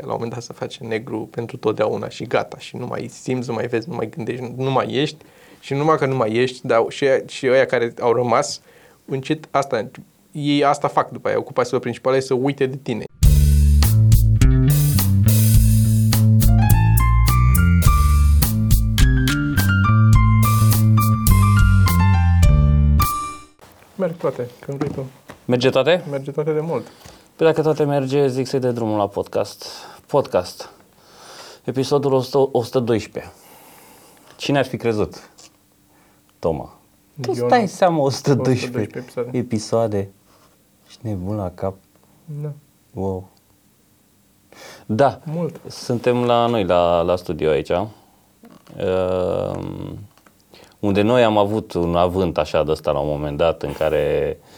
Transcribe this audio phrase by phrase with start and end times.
[0.00, 3.08] că la un moment dat se face negru pentru totdeauna și gata și nu mai
[3.08, 5.24] simți, nu mai vezi, nu mai gândești, nu mai ești
[5.60, 8.60] și numai că nu mai ești, dar și, și ăia care au rămas,
[9.04, 9.90] încet asta,
[10.30, 13.04] ei asta fac după aia, ocupațiile principale e să uite de tine.
[23.96, 25.06] Merg toate, când vrei tu.
[25.44, 26.04] Merge toate?
[26.10, 26.86] Merge toate de mult.
[27.40, 29.66] Păi dacă toate merge, zic să-i de drumul la podcast.
[30.06, 30.70] Podcast.
[31.64, 33.32] Episodul 100, 112.
[34.36, 35.30] Cine ar fi crezut?
[36.38, 36.72] Toma.
[37.20, 37.66] Tu Eu stai nu.
[37.66, 39.38] seama 112, 112 episoade.
[39.38, 40.10] episoade.
[40.88, 41.74] Ești nebun la cap.
[42.24, 42.52] Da,
[42.94, 43.28] Wow.
[44.86, 45.60] Da, mult.
[45.68, 47.86] suntem la noi, la, la studio aici, uh,
[50.80, 54.36] unde noi am avut un avânt așa de ăsta la un moment dat în care
[54.40, 54.49] uh,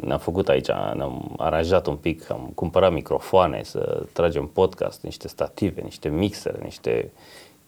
[0.00, 5.80] ne-am făcut aici, ne-am aranjat un pic, am cumpărat microfoane să tragem podcast, niște stative,
[5.80, 7.10] niște mixere, niște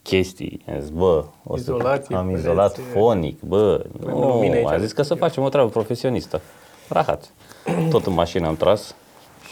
[0.03, 0.65] chestii.
[0.73, 4.67] Am zis, bă, o să Izolație, am pereți, izolat fonic, bă, Avem nu, lumini aici.
[4.67, 6.41] am zis că să facem o treabă profesionistă.
[6.89, 7.33] Rahat.
[7.91, 8.95] Tot în mașină am tras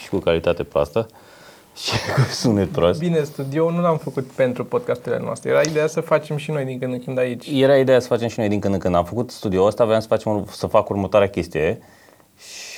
[0.03, 1.07] și cu calitate proastă
[1.85, 2.99] și cu sunet prost.
[2.99, 5.51] Bine, studio nu l-am făcut pentru podcasturile noastre.
[5.51, 7.47] Era ideea să facem și noi din când în când aici.
[7.53, 8.95] Era ideea să facem și noi din când în când.
[8.95, 11.79] Am făcut studio ăsta, aveam să, facem, să fac următoarea chestie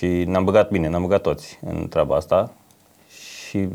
[0.00, 2.52] și ne-am băgat bine, ne-am băgat toți în treaba asta
[3.48, 3.68] și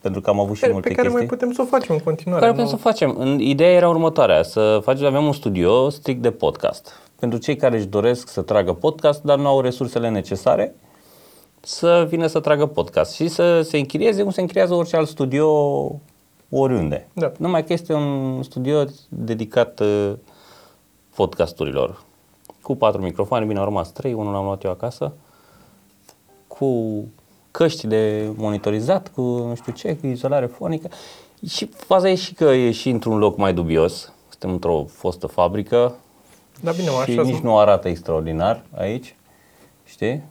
[0.00, 1.26] pentru că am avut și Pe, multe pe care chestii.
[1.26, 2.40] mai putem să o facem în continuare.
[2.44, 2.62] care nu?
[2.62, 3.14] putem să facem.
[3.18, 6.92] În- Ideea era următoarea, să facem, aveam un studio strict de podcast.
[7.18, 10.74] Pentru cei care își doresc să tragă podcast, dar nu au resursele necesare,
[11.60, 15.48] să vină să tragă podcast și să se închirieze cum se închiriază orice alt studio
[16.50, 17.08] oriunde.
[17.12, 17.32] Da.
[17.38, 20.12] Numai că este un studio dedicat uh,
[21.14, 22.02] podcasturilor.
[22.62, 25.12] Cu patru microfoane, bine au rămas trei, unul l-am luat eu acasă,
[26.58, 27.04] cu
[27.50, 30.88] căști de monitorizat, cu nu știu ce, cu izolare fonică.
[31.48, 34.12] Și faza e și că e și într-un loc mai dubios.
[34.28, 35.94] Suntem într-o fostă fabrică
[36.60, 39.16] Da, bine, mă, și așa nici nu arată extraordinar aici,
[39.84, 40.22] știi?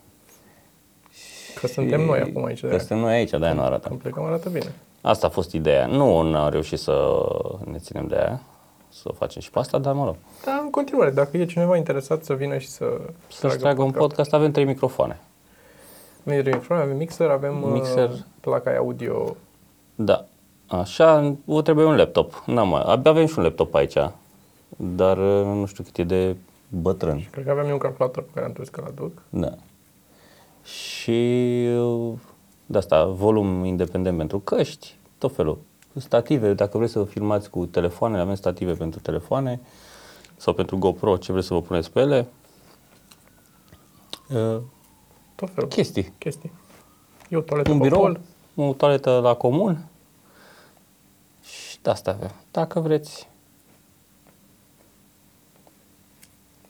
[1.59, 2.59] că suntem noi acum aici.
[2.59, 3.87] Că de suntem noi aici, de-aia nu arată.
[3.87, 4.73] Când plecăm arată bine.
[5.01, 5.85] Asta a fost ideea.
[5.85, 7.25] Nu am reușit să
[7.71, 8.41] ne ținem de aia,
[8.89, 10.15] să o facem și pe asta, dar mă rog.
[10.45, 12.85] Dar în continuare, dacă e cineva interesat să vină și să
[13.27, 15.19] Să-ți tragă un podcast, avem trei microfoane.
[16.25, 18.09] Avem microfon, avem mixer, avem Mixer.
[18.09, 18.25] mixer.
[18.39, 19.35] placa audio.
[19.95, 20.25] Da.
[20.67, 22.43] Așa, o trebuie un laptop.
[22.45, 22.81] N-am mai.
[22.85, 23.97] Abia avem și un laptop aici,
[24.77, 26.35] dar uh, nu știu cât e de
[26.67, 27.27] bătrân.
[27.31, 29.21] Cred că aveam eu un calculator pe care am trebuit că-l aduc.
[29.29, 29.51] Da.
[30.63, 32.13] Și uh,
[32.65, 35.57] de asta, volum independent pentru căști, tot felul.
[35.95, 39.59] Stative, dacă vreți să vă filmați cu telefoane, avem stative pentru telefoane
[40.35, 42.27] sau pentru GoPro, ce vreți să vă puneți pe ele.
[44.35, 44.61] Uh,
[45.35, 45.69] Tot felul.
[45.69, 46.13] chestii.
[46.17, 46.51] chestii.
[47.29, 48.19] Eu toaletă Un pe birou, pol.
[48.55, 49.85] o toaletă la comun
[51.43, 52.31] și de asta avem.
[52.51, 53.29] Dacă vreți.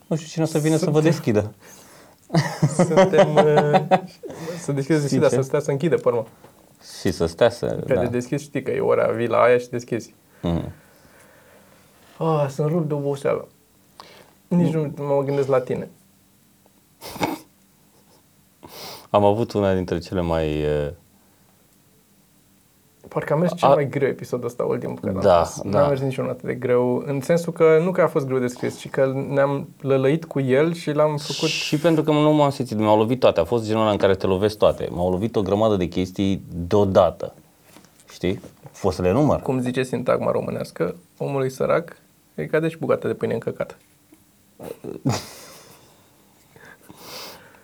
[0.08, 1.54] Nu știu cine o să vină să vă deschidă.
[2.76, 3.36] Suntem...
[3.36, 3.44] uh,
[4.60, 5.30] să deschizi, deschide, Sincer?
[5.30, 6.26] să stea să închide pe urmă.
[7.02, 7.66] Și să stea să...
[7.88, 8.02] Că Da.
[8.02, 10.14] de deschis știi că e ora, vii la aia și deschizi.
[10.42, 10.72] Mm.
[12.18, 13.48] Ah, sunt rupt de oboseală.
[14.48, 15.90] Nici nu mă gândesc la tine.
[19.14, 20.62] Am avut una dintre cele mai...
[20.64, 20.92] uh,
[23.08, 25.72] Parcă a mers cel A- mai greu episodul ăsta ultimul pe care Da, l-am spus.
[25.72, 25.80] da.
[25.80, 28.48] N-a mers niciunul atât de greu, în sensul că nu că a fost greu de
[28.48, 31.50] scris, ci că ne-am lălăit cu el și l-am făcut...
[31.50, 33.40] Și pentru că nu m-am simțit, m-au lovit toate.
[33.40, 34.88] A fost genul ăla în care te lovesc toate.
[34.92, 37.34] M-au lovit o grămadă de chestii deodată.
[38.12, 38.40] Știi?
[38.72, 39.42] Fost să le număr.
[39.42, 41.98] Cum zice sintagma românească, omului sărac
[42.36, 43.76] e ca deci bucată de pâine încăcată.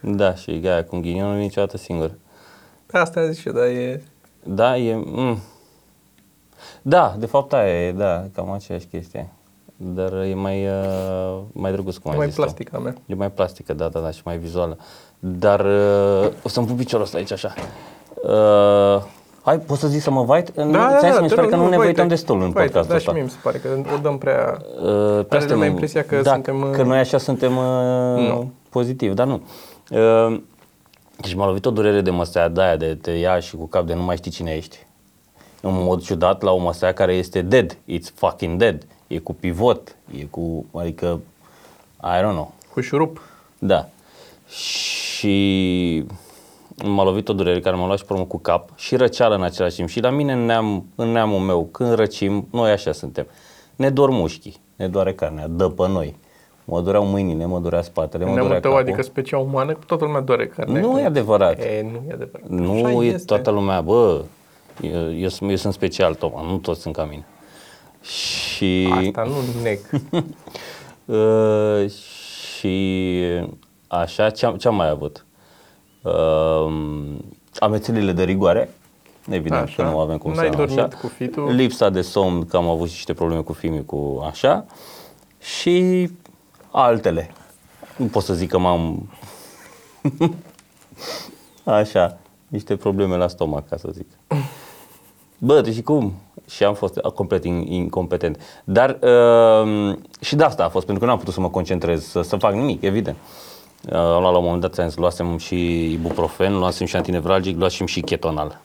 [0.02, 2.12] Da, și aia cu ghinionul niciodată singur.
[2.92, 4.04] Asta zic și eu, dar e...
[4.44, 4.96] Da, e...
[4.96, 5.38] Mm.
[6.82, 9.30] Da, de fapt aia e, da, cam aceeași chestie.
[9.76, 12.42] Dar e mai, uh, mai drăguț, cum E ai mai zis tu.
[12.42, 12.96] plastică a mea.
[13.06, 14.78] E mai plastică, da, da, da, și mai vizuală.
[15.20, 17.54] Dar uh, o să-mi pun piciorul ăsta aici, așa.
[18.24, 19.04] Uh,
[19.44, 20.50] hai, poți să zici să mă vait?
[20.50, 22.95] Da, da, da, mi se pare că nu ne uităm destul în podcastul Da, și
[22.95, 23.12] ăsta.
[23.12, 24.57] mie mi se pare că o dăm prea...
[24.62, 28.52] Uh, prea lumea suntem- impresia că da, suntem, uh, Că noi așa suntem uh, Nu.
[28.69, 29.34] pozitiv, dar nu.
[29.34, 29.42] Uh,
[31.21, 33.86] deci m-a lovit o durere de măsea de aia, de te ia și cu cap
[33.86, 34.77] de nu mai știi cine ești.
[35.62, 37.74] În mod ciudat la o măsea care este dead.
[37.74, 38.86] It's fucking dead.
[39.07, 41.19] E cu pivot, e cu, adică,
[42.03, 42.53] I don't know.
[42.74, 43.21] Cu șurup.
[43.59, 43.89] Da.
[44.47, 46.06] Și
[46.83, 49.44] m-a lovit o durere care m-a luat și pe urmă cu cap și răceală în
[49.44, 49.89] același timp.
[49.89, 53.27] Și la mine în, neam, în neamul meu, când răcim, noi așa suntem.
[53.75, 56.15] Ne dor mușchii, ne doare carnea, dă pe noi.
[56.69, 58.86] Mă dureau mâinile, mă durea spatele, mă Neamul durea tău, capul.
[58.88, 60.80] adică specia umană, toată lumea doare carne.
[60.80, 61.60] Nu e adevărat.
[61.60, 62.48] E, nu e adevărat.
[62.48, 63.25] Nu Așa e este.
[63.25, 64.21] toată lumea, bă,
[64.81, 67.25] Eu, eu, sunt- eu sunt special, Toma, nu toți sunt ca mine.
[68.01, 68.88] Și...
[68.92, 69.80] Asta nu neg.
[71.06, 73.24] Uh, și
[73.88, 75.25] așa, ce am, ce am mai avut?
[76.01, 76.74] Uh,
[77.60, 78.69] amețelile de rigoare,
[79.30, 79.83] evident Așa.
[79.83, 80.88] că nu avem cum N-ai să dormit așa.
[81.01, 81.51] cu fitul?
[81.56, 84.66] Lipsa de somn, că am avut și niște probleme cu fimii, cu așa.
[85.39, 86.10] Și
[86.71, 87.31] altele.
[87.95, 89.10] Nu pot să zic că m-am...
[91.63, 92.18] așa,
[92.48, 94.07] niște probleme la stomac, ca să zic.
[95.38, 96.13] Bă, deci cum?
[96.50, 98.42] Și am fost complet in- incompetent.
[98.63, 102.06] Dar uh, și de asta a fost, pentru că nu am putut să mă concentrez,
[102.06, 103.18] să, să fac nimic, evident.
[103.89, 107.57] Uh, am luat la un moment dat, ți-am zis, luasem și ibuprofen, luasem și antinevralgic,
[107.57, 108.60] luasem și ketonal.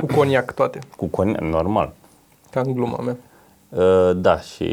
[0.00, 0.78] Cu coniac toate.
[0.96, 1.92] Cu con- normal.
[2.50, 3.16] Ca în gluma mea.
[3.68, 4.64] Uh, da, și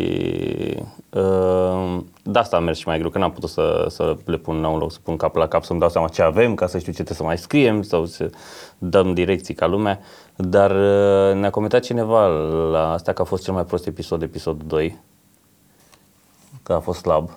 [1.09, 4.62] uh, de asta a mers și mai greu, că n-am putut să, să le pun
[4.62, 6.77] la un loc, să pun cap la cap, să-mi dau seama ce avem, ca să
[6.77, 8.30] știu ce trebuie să mai scriem sau să
[8.77, 10.00] dăm direcții ca lumea.
[10.36, 12.27] Dar uh, ne-a comentat cineva
[12.71, 15.00] la asta că a fost cel mai prost episod, episodul 2,
[16.63, 17.30] că a fost slab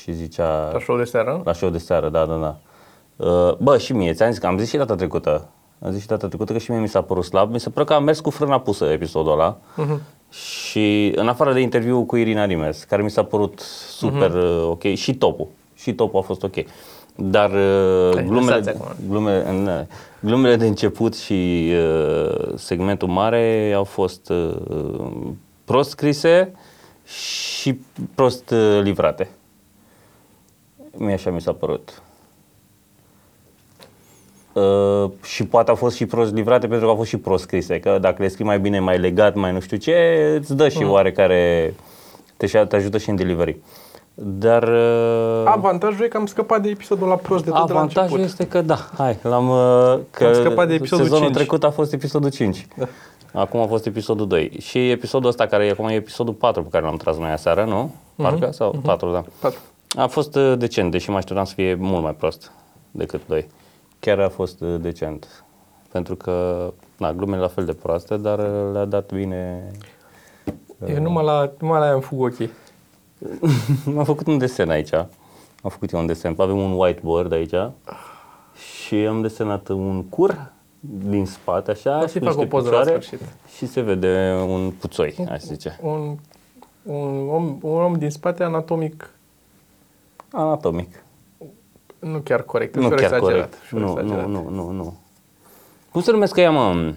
[0.00, 0.70] și zicea...
[0.72, 1.40] La show de seară.
[1.44, 2.56] La show de seară, da, da, da.
[3.26, 5.48] Uh, Bă, și mie, ți-am zis că am zis și data trecută.
[5.84, 7.52] Am zis și data trecută că și mie mi s-a părut slab.
[7.52, 9.58] Mi se pare că am mers cu frâna pusă episodul ăla.
[10.30, 14.82] Și în afară de interviul cu Irina Rimes, care mi s-a părut super uh, ok,
[14.94, 15.46] și topul.
[15.74, 16.54] Și topul a fost ok.
[17.14, 18.86] Dar uh, Ai glumele, lăsați acum.
[19.08, 19.86] glumele, na,
[20.20, 24.56] glumele de început și uh, segmentul mare au fost uh,
[25.64, 26.52] prost scrise
[27.04, 27.78] și
[28.14, 29.28] prost uh, livrate.
[30.96, 32.02] Mie așa mi s-a părut.
[34.58, 37.80] Uh, și poate au fost și prost livrate pentru că au fost și prost scrise.
[37.80, 39.94] Că dacă le scrii mai bine, mai legat, mai nu știu ce,
[40.40, 41.74] îți dă și oarecare,
[42.36, 43.56] te, te ajută și în delivery.
[44.14, 47.78] Dar uh, Avantajul e că am scăpat de episodul la prost de tot de la
[47.78, 48.40] avantajul început.
[48.40, 49.48] este că da, hai, l-am...
[49.48, 51.36] uh, Că Am scăpat de episodul sezonul 5.
[51.36, 52.66] trecut a fost episodul 5.
[52.76, 52.86] Da.
[53.32, 54.52] Acum a fost episodul 2.
[54.60, 57.64] Și episodul ăsta, care e acum e episodul 4 pe care l-am tras noi aseară,
[57.64, 57.94] nu?
[58.16, 58.48] Parcă?
[58.52, 59.24] Sau 4, da.
[59.40, 59.58] Patru.
[59.96, 62.52] A fost uh, decent, deși mă așteptam să fie mult mai prost
[62.90, 63.46] decât 2.
[63.98, 65.44] Chiar a fost uh, decent.
[65.92, 66.66] Pentru că,
[66.96, 69.70] na, glumele la fel de proaste, dar uh, le-a dat bine.
[70.86, 72.50] Eu numai la, numai la aia îmi fug ochii.
[73.98, 74.92] am făcut un desen aici.
[74.92, 76.34] Am făcut eu un desen.
[76.38, 77.72] Avem un whiteboard aici.
[78.54, 82.56] Și am desenat un cur din spate, așa, O și să-i cu fac o niște
[82.56, 83.28] poză la picioare sfârșit.
[83.56, 85.78] și se vede un puțoi, aș zice.
[85.82, 86.16] Un,
[86.82, 89.10] un, om, un om din spate anatomic
[90.32, 91.02] Anatomic.
[91.98, 93.32] Nu chiar corect, Nu ușor chiar exagerat.
[93.32, 93.54] corect.
[93.64, 94.28] ușor Nu, exagerat.
[94.28, 94.96] nu, nu, nu, nu.
[95.92, 96.92] Cum se numesc ea, mă?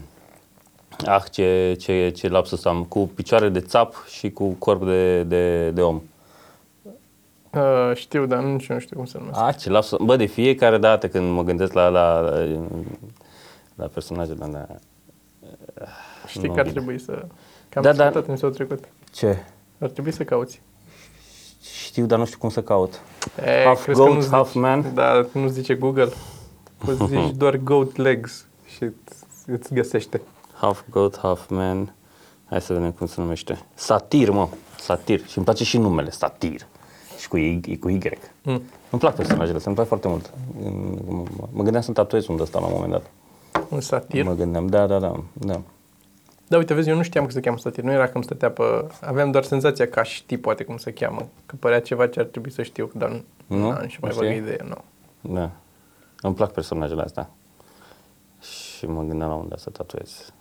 [1.06, 2.84] Ah, ce, ce, ce lapsus am.
[2.84, 6.02] Cu picioare de țap și cu corp de, de, de om.
[7.54, 9.42] Uh, știu, dar nici nu știu cum se numește.
[9.42, 10.00] Ah, ce lapsus.
[10.04, 12.46] Bă, de fiecare dată când mă gândesc la, la, la,
[13.76, 14.80] la personajele alea.
[16.28, 16.76] Știi nu că ar bine.
[16.80, 17.12] trebui să...
[17.70, 18.84] Că am Da, da, dar- discutat în episodul trecut.
[19.14, 19.44] Ce?
[19.80, 20.62] Ar trebui să cauți.
[21.92, 23.02] Știu, dar nu știu cum să caut.
[23.46, 24.92] E, Half crezi că goat, nu half zici, man?
[24.94, 26.10] Da, nu zice Google.
[26.86, 28.46] Poți zici doar goat legs
[28.76, 30.22] și îți- îți găsește.
[30.54, 31.94] Half goat, half man.
[32.46, 33.60] Hai să vedem cum se numește.
[33.74, 34.48] Satir, mă.
[34.80, 35.20] Satir.
[35.28, 36.68] Și îmi place și numele, Satir.
[37.20, 37.78] Și cu Y.
[37.80, 38.00] Cu y.
[38.44, 38.62] Mm.
[38.90, 40.30] Îmi plac personajele, astea, îmi plac foarte mult.
[41.08, 43.06] Mă- Mă gândeam să tatuez unde ăsta la un moment dat.
[43.70, 44.24] Un satir.
[44.24, 45.24] Mă gândeam, da, da, da.
[45.34, 45.62] da.
[46.52, 47.84] Da, uite, vezi, eu nu știam că se cheamă satir.
[47.84, 48.64] Nu era că îmi stătea pe...
[49.02, 51.28] Aveam doar senzația că aș ști poate cum se cheamă.
[51.46, 53.58] Că părea ceva ce ar trebui să știu, dar nu, Nu?
[53.58, 54.42] nu am nici mai Nu vagă știi?
[54.42, 54.76] idee, nu.
[55.34, 55.52] Da.
[56.22, 57.30] Îmi plac personajele astea.
[58.42, 60.34] Și mă gândeam la unde să tatuez.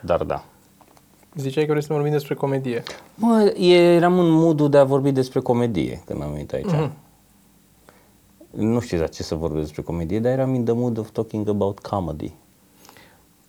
[0.00, 0.44] Dar da.
[1.34, 2.82] Ziceai că vrei să vorbim despre comedie.
[3.14, 6.64] Mă, eram în modul de a vorbi despre comedie când am venit aici.
[6.72, 6.92] Mhm.
[8.50, 11.48] Nu știu exact ce să vorbesc despre comedie, dar eram in the mood of talking
[11.48, 12.32] about comedy.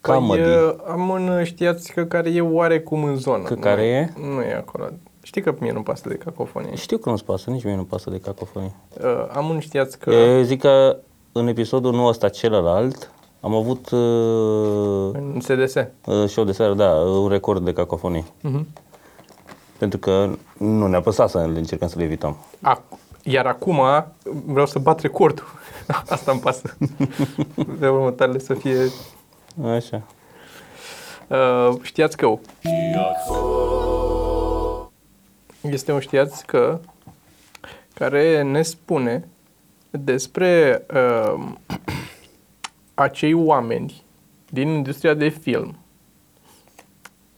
[0.01, 0.41] Păi, Comedy.
[0.49, 3.43] uh, am un știați că care e oarecum în zonă.
[3.43, 4.13] Că Nu care e?
[4.19, 4.85] Nu e acolo.
[5.21, 6.75] Știi că mie nu pasă de cacofonie.
[6.75, 8.71] Știu că nu-ți pasă, nici mie nu pasă de cacofonie.
[9.03, 10.11] Uh, am un știați că...
[10.11, 10.97] E, zic că
[11.31, 13.11] în episodul nu ăsta celălalt
[13.41, 15.75] am avut uh, În SDS.
[15.75, 18.23] uh, show de seară, da, un record de cacofonie.
[18.41, 18.67] Mhm.
[19.77, 22.37] Pentru că nu ne-a păsat să le încercăm să le evităm.
[22.59, 23.79] Ac- Iar acum
[24.45, 25.45] vreau să bat recordul.
[26.09, 26.77] Asta îmi pasă.
[27.79, 28.77] Vreau următoarele să fie...
[29.63, 30.03] Așa.
[31.27, 32.37] Uh, știați că
[35.61, 36.79] este un știați că
[37.93, 39.27] care ne spune
[39.89, 41.43] despre uh,
[42.93, 44.03] acei oameni
[44.49, 45.77] din industria de film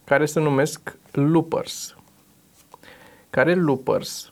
[0.04, 1.96] care se numesc loopers.
[3.30, 4.32] Care loopers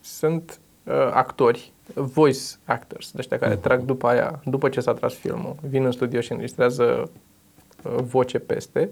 [0.00, 5.14] sunt uh, actori, voice actors, de ăștia care trag după aia, după ce s-a tras
[5.14, 7.10] filmul, vin în studio și înregistrează
[7.82, 8.90] uh, voce peste,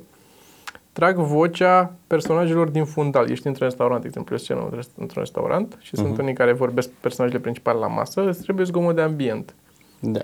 [0.92, 3.30] trag vocea personajelor din fundal.
[3.30, 7.40] Ești într-un restaurant, de exemplu, o scenă într-un restaurant și sunt unii care vorbesc personajele
[7.40, 9.54] principale la masă, îți trebuie zgomot de ambient.
[10.00, 10.20] Da.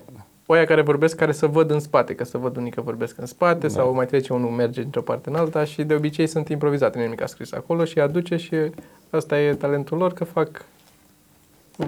[0.46, 3.26] Oia care vorbesc, care să văd în spate, că să văd unii că vorbesc în
[3.26, 3.72] spate da.
[3.72, 7.02] sau mai trece unul, merge într-o parte în alta și de obicei sunt improvizate, nu
[7.02, 8.56] e nimic a scris acolo și aduce și
[9.10, 10.64] asta e talentul lor că fac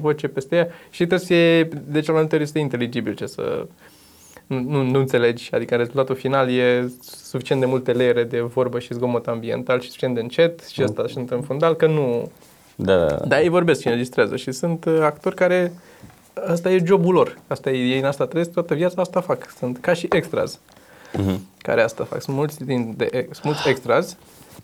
[0.00, 3.26] voce peste ea și trebuie să fie, de cel mai multe ori este inteligibil ce
[3.26, 3.66] să
[4.46, 8.94] nu, nu, nu înțelegi, adică rezultatul final e suficient de multe leere de vorbă și
[8.94, 12.30] zgomot ambiental și suficient de încet și asta și în fundal că nu...
[12.76, 13.24] Da, da, da.
[13.26, 15.72] Dar ei vorbesc și înregistrează și sunt uh, actori care
[16.46, 17.38] asta e jobul lor.
[17.46, 19.50] Asta e, ei în asta trăiesc toată viața, asta fac.
[19.58, 20.60] Sunt ca și extras
[21.16, 21.40] Mhm.
[21.58, 22.22] care asta fac.
[22.22, 24.16] Sunt mulți, din, de, sunt mulți extras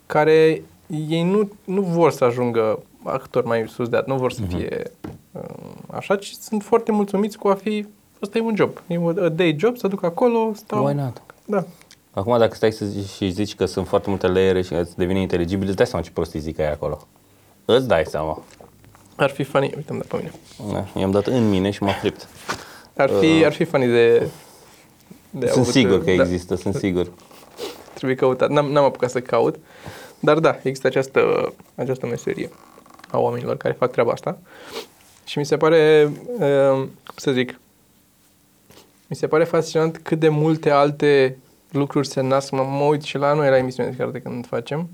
[0.06, 0.62] care
[1.08, 4.90] ei nu, nu vor să ajungă actori mai sus de atât, nu vor să fie
[5.32, 5.42] uh,
[5.90, 7.86] așa, ci sunt foarte mulțumiți cu a fi,
[8.22, 10.84] ăsta e un job, e un a day job, să duc acolo, stau.
[10.84, 11.22] Why not?
[11.44, 11.64] Da.
[12.10, 15.20] Acum dacă stai să zici, și zici că sunt foarte multe layere și îți devine
[15.20, 17.06] inteligibil, îți dai seama ce prostii zic ai acolo.
[17.64, 18.42] Îți dai seama.
[19.16, 20.32] Ar fi funny, uite, am dat pe mine.
[20.72, 22.28] Da, i-am dat în mine și m-a fript.
[22.96, 24.28] Ar fi, ar fi funny de,
[25.30, 25.50] de Uh.
[25.50, 26.22] Sunt avut, sigur că da.
[26.22, 27.10] există, sunt sigur.
[27.94, 28.50] Trebuie căutat.
[28.50, 29.58] N-am, n-am apucat să caut,
[30.20, 32.50] dar da, există această, această meserie
[33.10, 34.38] a oamenilor care fac treaba asta.
[35.24, 37.60] Și mi se pare, uh, cum să zic,
[39.06, 41.38] mi se pare fascinant cât de multe alte
[41.70, 42.50] lucruri se nasc.
[42.50, 44.88] Mă, mă uit și la noi la emisiune chiar de când facem.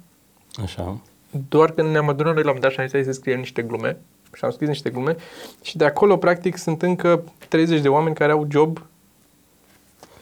[0.63, 1.01] Așa.
[1.49, 3.63] Doar când ne-am adunat noi la un dat și am zis hai să scriem niște
[3.63, 3.97] glume
[4.33, 5.17] și am scris niște glume
[5.63, 8.87] și de acolo practic sunt încă 30 de oameni care au job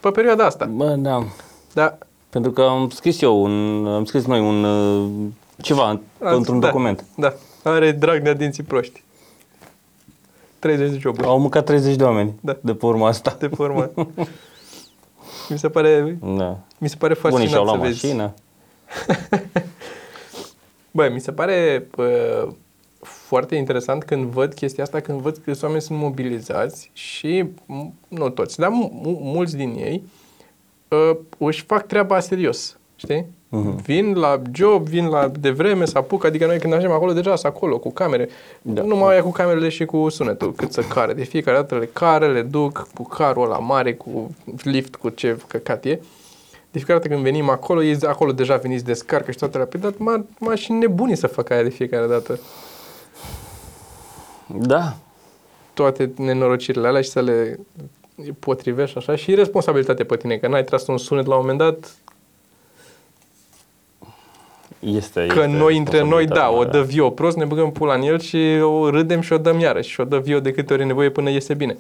[0.01, 0.65] pe perioada asta.
[0.65, 1.27] Bă, da.
[1.73, 1.99] Da,
[2.33, 5.11] Pentru că am scris eu un, am scris noi un, uh,
[5.63, 7.05] ceva Ați- într-un da, document.
[7.17, 9.03] Da, are drag de dinții proști.
[10.59, 12.57] 30 de joburi Au mâncat 30 de oameni Da.
[12.61, 13.37] de pe urma asta.
[13.39, 13.91] de pe urmă.
[15.51, 16.59] mi se pare, Da.
[16.79, 18.05] mi se pare Unii și-au fascinant luat să vezi.
[18.07, 18.35] mașină.
[20.91, 22.49] Băi, mi se pare uh,
[23.01, 28.29] foarte interesant când văd chestia asta, când văd că oameni sunt mobilizați și, m- nu
[28.29, 30.11] toți, dar mu- mu- mulți din ei uh,
[31.39, 33.27] își fac treaba serios, știi?
[33.55, 33.83] Mhm.
[33.83, 37.37] Vin la job, vin la de vreme, să apucă, adică noi când ajungem acolo, deja
[37.37, 38.29] sunt acolo, cu camere.
[38.63, 38.83] Da.
[38.83, 41.13] Nu mai e cu camerele și cu sunetul, cât să care.
[41.13, 45.39] De fiecare dată le care, le duc cu carul ăla mare, cu lift, cu ce
[45.47, 46.01] căcat e.
[46.71, 49.79] De fiecare dată când venim acolo, ei acolo deja veniți descarcă și toate la pe
[49.79, 52.41] dat, m-a, m-a și nebunii să fac aia de fiecare dată.
[54.47, 54.97] Da.
[55.75, 57.59] Toate nenorocirile alea și să le
[58.39, 61.97] potrivești așa și responsabilitate pe tine, că n-ai tras un sunet la un moment dat,
[64.81, 67.95] Este, că este noi între noi, da, o responsabilitatea dă vio prost, ne băgăm pula
[67.95, 70.73] în el și o râdem și o dăm iarăși și o dă vio de câte
[70.73, 71.77] ori e nevoie până iese bine.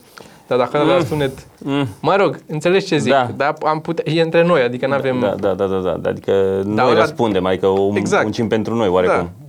[0.46, 0.88] Dar dacă mm.
[0.88, 1.86] la sunet, Mm.
[2.00, 3.30] mă rog, înțelegi ce zic, Da.
[3.36, 5.20] dar am putea, e între noi, adică nu avem...
[5.20, 6.08] Da, da, da, da, da, da.
[6.08, 7.96] Adică noi ăla- răspundem, adică o Exact.
[7.96, 8.22] exact.
[8.22, 9.16] muncim pentru noi, oarecum.
[9.38, 9.41] Da.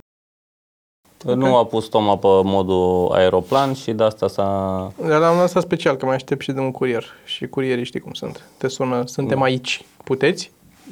[1.34, 4.92] Nu a pus Toma pe modul aeroplan și de asta s-a...
[5.08, 7.04] Dar l-am lăsat special, că mai aștept și de un curier.
[7.24, 8.44] Și curierii știi cum sunt.
[8.56, 9.44] Te sună, suntem Da.
[9.44, 9.84] aici.
[10.04, 10.50] Puteți?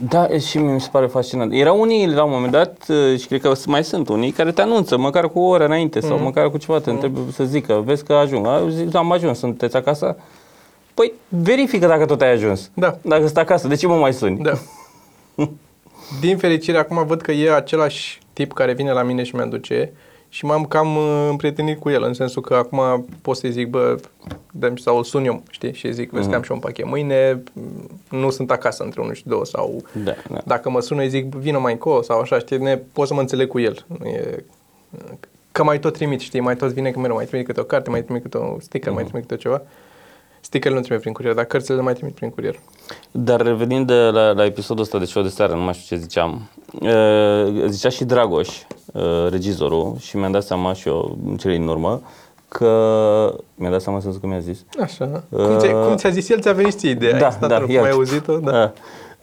[0.09, 1.53] Da, e și mie mi se pare fascinant.
[1.53, 4.63] Erau unii la un moment dat, uh, și cred că mai sunt unii, care te
[4.63, 6.25] anunță, măcar cu o oră înainte sau Mhm.
[6.25, 8.47] măcar cu ceva, te întreb să zică, vezi că ajung.
[8.47, 10.17] A, zic, am ajuns, sunteți acasă?
[10.95, 12.71] Păi verifică dacă tot ai ajuns.
[12.75, 12.97] Da.
[13.03, 14.39] Dacă stai acasă, de ce mă mai suni?
[14.43, 14.53] Da.
[16.21, 19.93] Din fericire, acum văd că e același tip care vine la mine și mi-aduce
[20.35, 24.01] și m-am cam uh, împrietenit cu el, în sensul că acum pot să-i zic, bă,
[24.53, 25.73] dăm sau îl sun eu, știi?
[25.73, 29.01] Și zic, vezi că am și eu un pachet mâine, m, nu sunt acasă între
[29.01, 30.41] unul și două sau Da, da.
[30.45, 33.21] dacă mă sună, îi zic, vină mai încolo sau așa, știi, ne, pot să mă
[33.21, 33.85] înțeleg cu el.
[33.99, 34.45] Nu e,
[35.53, 37.91] că mai tot trimit, știi, mai tot vine că mereu mai trimit câte o carte,
[37.91, 39.63] mai trimit câte un sticker, mai trimit câte ceva.
[40.45, 42.61] Stickerele nu trimit prin curier, dar cărțile le mai trimit prin curier.
[43.11, 46.03] Dar revenind de la, la episodul ăsta de show de seară, nu mai știu ce
[46.03, 48.49] ziceam, uh, zicea și Dragoș,
[48.93, 52.03] uh, regizorul, și mi-am dat seama și eu, în cele din urmă,
[52.49, 52.69] că
[53.55, 54.65] mi-am dat seama să zic că mi-a zis.
[54.83, 55.25] Așa.
[55.31, 57.19] Cum, ți cum ți-a zis el, ți-a venit ție ideea.
[57.19, 57.87] da, Ai stat da, acolo, iată.
[57.87, 58.39] Mai auzit-o?
[58.39, 58.51] Da.
[58.51, 58.73] Da.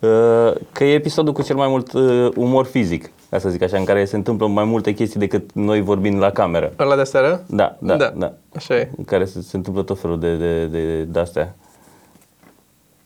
[0.07, 3.77] Uh, că e episodul cu cel mai mult uh, umor fizic, ca să zic așa,
[3.77, 6.73] în care se întâmplă mai multe chestii decât noi vorbind la cameră.
[6.79, 7.43] Ăla de seară?
[7.47, 8.09] Da, da, Da.
[8.09, 8.13] da.
[8.17, 8.33] da.
[8.55, 8.89] Așa e.
[8.97, 11.55] În care se, se întâmplă tot felul de, de, de, de astea.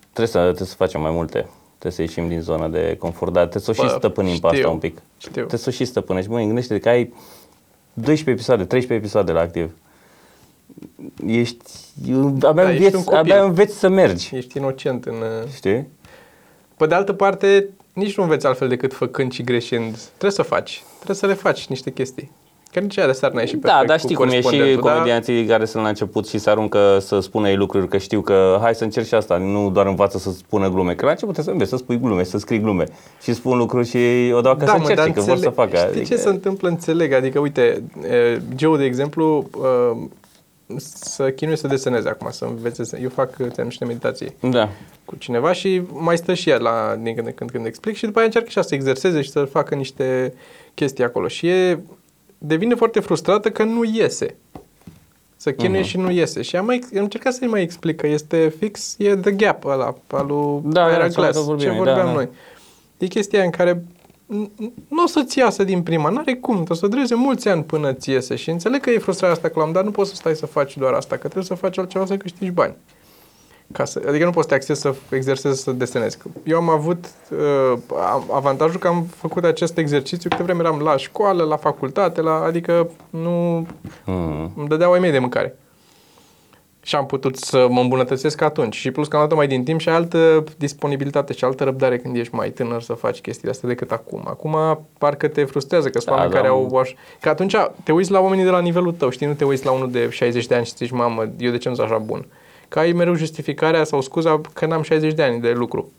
[0.02, 1.48] Trebuie să, trebuie să facem mai multe.
[1.80, 4.48] Trebuie să ieșim din zona de confort, dar trebuie să o și Bă, stăpânim pe
[4.48, 5.02] știu, asta un pic.
[5.18, 5.32] știu.
[5.32, 6.30] Trebuie să o și stăpânești.
[6.30, 7.14] Măi, gândește că ai
[7.94, 9.72] 12 episoade, 13 episoade la activ.
[11.26, 11.66] Ești,
[12.42, 13.18] abia, Da, ești înveți, un copil.
[13.20, 14.36] abia înveți să mergi.
[14.36, 15.14] Ești inocent în...
[15.14, 15.88] uh, Știi?
[16.78, 19.98] Pe de altă parte, nici nu înveți altfel decât făcând și greșind.
[20.08, 20.84] Trebuie să faci.
[20.96, 22.32] Trebuie să le faci niște chestii.
[22.72, 24.42] Că nici aia de seară n-ai și Da, perfect dar cu știi cum e și
[24.42, 24.92] corespondentul, da?
[24.94, 28.58] comedianții care sunt la început și se aruncă să spună ei lucruri, că știu că
[28.62, 31.46] hai să încerci și asta, nu doar învață să spună glume, că la început trebuie
[31.46, 32.84] să înveți să spui glume, să scrii glume
[33.22, 35.54] și spun lucruri și odată că Da, să mă, încerci, dar că vor să înțeleg-
[35.54, 35.76] facă.
[35.76, 36.70] Știi adică- ce se întâmplă?
[36.70, 37.14] Înțeleg.
[37.14, 39.98] Adică, uite, e, Joe, de exemplu, uh,
[40.78, 42.84] să chinuie să deseneze acum, să învețe.
[42.84, 44.70] să- Eu fac uh, niște meditații Da.
[45.06, 48.06] cu cineva și mai stă și ea la, din când în când, când explic și
[48.06, 50.34] după aia încearcă și ea să exerseze și să facă niște
[50.74, 51.28] chestii acolo.
[51.28, 51.80] Și e,
[52.38, 54.36] devine foarte frustrată că nu iese.
[55.36, 55.88] Să chinuie Mhm.
[55.90, 56.42] și nu iese.
[56.42, 59.96] Și am, mai, am încercat să-i mai explic că este fix, e the gap ăla,
[60.08, 62.12] al lui Da, Ira da, Glass, ce vorbim ce noi, vorbeam da, da.
[62.12, 62.30] noi.
[62.98, 63.93] E chestia aia în care n-
[64.88, 68.10] nu o să-ți iasă din prima, n-are cum, o să dureze mulți ani până ți
[68.10, 70.46] iese și înțeleg că e frustrarea asta că l-am dat, nu poți să stai să
[70.46, 72.76] faci doar asta, că trebuie să faci altceva să câștigi bani.
[73.72, 76.18] Ca să, adică nu poți să te axezi să exersezi să desenezi.
[76.44, 77.78] Eu am avut uh,
[78.12, 82.44] am- avantajul că am făcut acest exercițiu câte vreme eram la școală, la facultate, la,
[82.44, 83.68] adică nu
[84.06, 84.52] Mm.
[84.58, 85.58] îmi dădeau ai mei de mâncare.
[86.86, 88.76] Și am putut să mă îmbunătățesc atunci.
[88.76, 92.16] Și plus că am luat mai din timp și altă disponibilitate și altă răbdare când
[92.16, 94.24] ești mai tânăr să faci chestiile astea decât acum.
[94.26, 96.40] Acum parcă te frustrează că sunt Da, oameni da.
[96.40, 96.78] care au...
[96.78, 96.94] Aș...
[97.20, 99.28] Că atunci te uiți la oamenii de la nivelul tău, știi?
[99.28, 101.70] Nu te uiți la unul de 60 de ani și zici, mamă, eu de ce
[101.70, 102.26] nu sunt așa bun?
[102.68, 105.92] Că ai mereu justificarea sau scuza că n-am 60 de ani de lucru.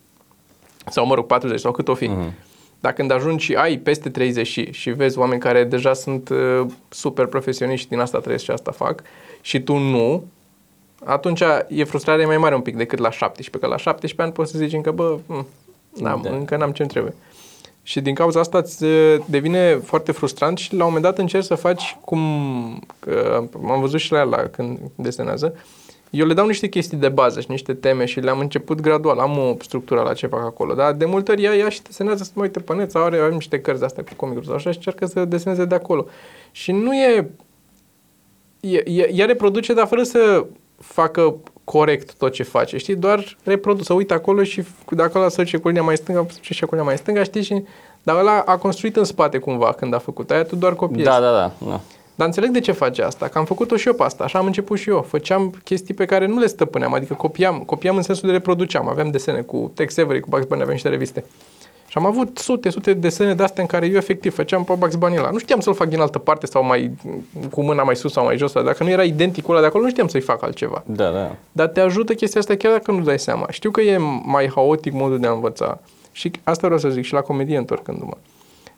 [0.90, 2.06] Sau, mă rog, 40 sau cât o fi.
[2.06, 2.32] Mhm.
[2.80, 6.66] Dar când ajungi și ai peste 30 și, și vezi oameni care deja sunt uh,
[6.88, 9.02] super profesioniști din asta trăiesc și asta fac
[9.40, 10.24] și tu nu,
[11.04, 14.50] atunci e frustrarea mai mare un pic decât la 17, că la 17 ani poți
[14.50, 15.46] să zici încă, bă, m,
[15.94, 16.30] n-am, Da.
[16.30, 17.14] încă n-am ce trebuie.
[17.82, 21.44] Și din cauza asta îți uh, devine foarte frustrant și la un moment dat încerci
[21.44, 22.20] să faci cum,
[22.98, 25.54] că am văzut și la ea la, când desenează,
[26.10, 29.38] eu le dau niște chestii de bază și niște teme și le-am început gradual, am
[29.38, 32.30] o structură la ce fac acolo, dar de multe ori ea ia și desenează să
[32.34, 34.70] mă uite pe net sau are, are niște cărți de astea cu comicuri sau așa
[34.70, 36.06] și încearcă să deseneze de acolo.
[36.50, 37.30] Și nu e,
[38.60, 40.46] e, e ea reproduce, dar fără să
[40.86, 42.96] facă corect tot ce face, știi?
[42.96, 46.36] Doar reproduce, să uită acolo și de acolo să duce cu linia mai stângă, să
[46.36, 47.42] duce și cu linia mai stângă, știi?
[47.42, 47.64] Și,
[48.02, 51.08] dar ăla a construit în spate cumva când a făcut aia, tu doar copiezi.
[51.08, 51.52] Da, da, da.
[51.66, 51.80] da.
[52.14, 54.46] Dar înțeleg de ce face asta, că am făcut-o și eu pe asta, așa am
[54.46, 55.02] început și eu.
[55.02, 58.88] Făceam chestii pe care nu le stăpâneam, adică copiam, copiam în sensul de reproduceam.
[58.88, 61.24] Aveam desene cu Tex Avery, cu Bugs Bunny, aveam niște reviste.
[61.94, 64.74] Și am avut sute, sute de desene de astea în care eu efectiv făceam pe
[64.78, 65.30] Bugs Bunny ăla.
[65.30, 66.90] Nu știam să-l fac din altă parte sau mai
[67.50, 68.52] cu mâna mai sus sau mai jos.
[68.52, 70.82] Dacă nu era identicul ăla de acolo, nu știam să-i fac altceva.
[70.86, 71.36] Da, da.
[71.52, 73.46] Dar te ajută chestia asta chiar dacă nu dai seama.
[73.50, 75.80] Știu că e mai haotic modul de a învăța.
[76.12, 78.16] Și asta vreau să zic și la comedie întorcându-mă.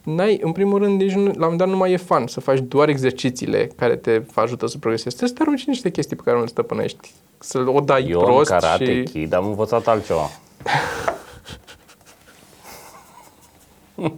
[0.03, 2.41] N-ai, în primul rând, nici nu, la un moment dat nu mai e fan să
[2.41, 5.17] faci doar exercițiile care te ajută să progresezi.
[5.17, 7.13] Trebuie să te arunci în niște chestii pe care nu le stăpânești.
[7.39, 9.03] Să o dai Eu în prost karate și...
[9.03, 10.31] kid am învățat altceva.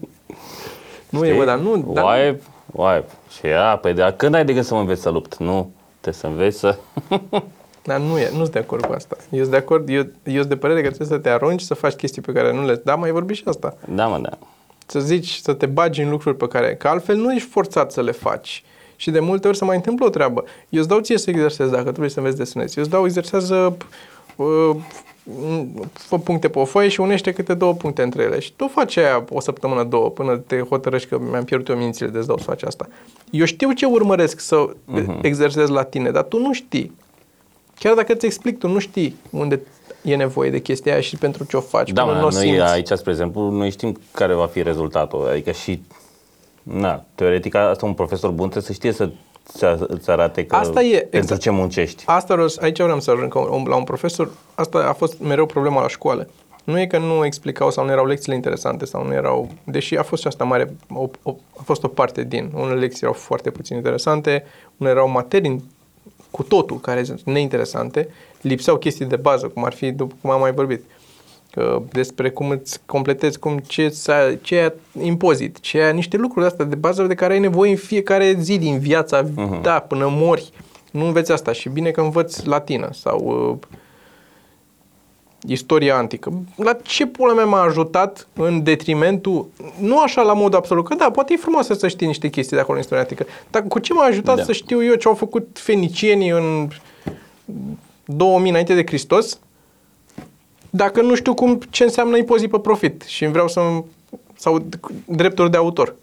[1.08, 1.92] Nu e, bă, dar nu...
[1.92, 3.06] Dar, Wipe, wipe.
[3.30, 5.36] Și ea, păi de când ai de gând să mă înveți să lupt?
[5.36, 5.70] Nu.
[6.00, 6.78] Trebuie să înveți să...
[7.88, 9.16] dar nu e, nu sunt de acord cu asta.
[9.30, 11.74] Eu sunt de acord, eu, eu sunt de părere că trebuie să te arunci să
[11.74, 12.80] faci chestii pe care nu le...
[12.84, 13.76] Da, mai vorbi și asta.
[13.94, 14.38] Da, mă, da.
[14.86, 18.02] să zici, să te bagi în lucruri pe care, că altfel nu ești forțat să
[18.02, 18.64] le faci.
[18.96, 20.44] Și de multe ori se mai întâmplă o treabă.
[20.68, 22.78] Eu îți dau ție să exersezi dacă trebuie să înveți desenezi.
[22.78, 23.76] Eu îți dau exersează
[24.36, 24.76] uh,
[25.92, 28.38] fă puncte pe o foaie și unește câte două puncte între ele.
[28.38, 32.08] Și tu faci aia o săptămână, două, până te hotărăști că mi-am pierdut eu mințile
[32.08, 32.88] de îți dau să faci asta.
[33.30, 35.20] Eu știu ce urmăresc să uh-huh.
[35.22, 36.96] exersez la tine, dar tu nu știi.
[37.78, 39.60] Chiar dacă îți explic, tu nu știi unde
[40.02, 41.90] e nevoie de chestia aia și pentru ce o faci.
[41.90, 42.60] Da, până mă, nu o noi simți.
[42.60, 45.28] aici, spre exemplu, noi știm care va fi rezultatul.
[45.28, 45.82] Adică și,
[46.62, 49.10] na, teoretic, asta un profesor bun trebuie să știe să
[49.54, 51.40] să îți arate că Asta e, pentru exact.
[51.40, 52.02] ce muncești.
[52.06, 55.18] Asta vreau, să- aici vreau să ajung, că un- la un profesor, asta a fost
[55.20, 56.28] mereu problema la școală.
[56.64, 60.02] Nu e că nu explicau sau nu erau lecțiile interesante sau nu erau, deși a
[60.02, 63.50] fost și asta mare, o, o, a fost o parte din, unele lecții erau foarte
[63.50, 64.44] puțin interesante,
[64.76, 65.64] unele erau materii
[66.30, 68.08] cu totul care sunt neinteresante,
[68.40, 70.84] lipseau chestii de bază, cum ar fi, după cum am mai vorbit, că
[71.92, 74.10] despre cum îți completezi, cum ce, ți-
[74.42, 77.76] ce e impozit, ce e niște lucruri astea de bază de care ai nevoie în
[77.76, 79.60] fiecare zi din viața, uh-huh.
[79.62, 80.52] da, până mori.
[80.90, 83.68] Nu înveți asta și bine că învăț latină sau uh,
[85.46, 86.32] istoria antică.
[86.56, 89.46] La ce pula mea m-a ajutat în detrimentul,
[89.80, 92.62] nu așa la mod absolut, că da, poate e frumos să știi niște chestii de
[92.62, 94.42] acolo în istoria antică, dar cu ce m-a ajutat Da.
[94.42, 96.68] să știu eu ce au făcut fenicienii în
[98.04, 99.38] 2000 înainte de Hristos,
[100.70, 103.60] dacă nu știu cum, ce înseamnă impozit pe profit și vreau să
[104.36, 104.64] sau
[105.04, 105.94] drepturi de autor.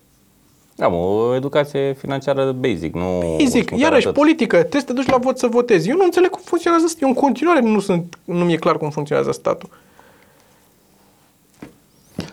[0.80, 3.36] Am o educație financiară basic, nu...
[3.38, 4.22] Îi zic, măcar iarăși, atât.
[4.22, 5.90] politică, trebuie să te duci la vot să votezi.
[5.90, 7.08] Eu nu înțeleg cum funcționează statul.
[7.08, 9.70] Eu în continuare nu, sunt, nu mi-e clar cum funcționează statul.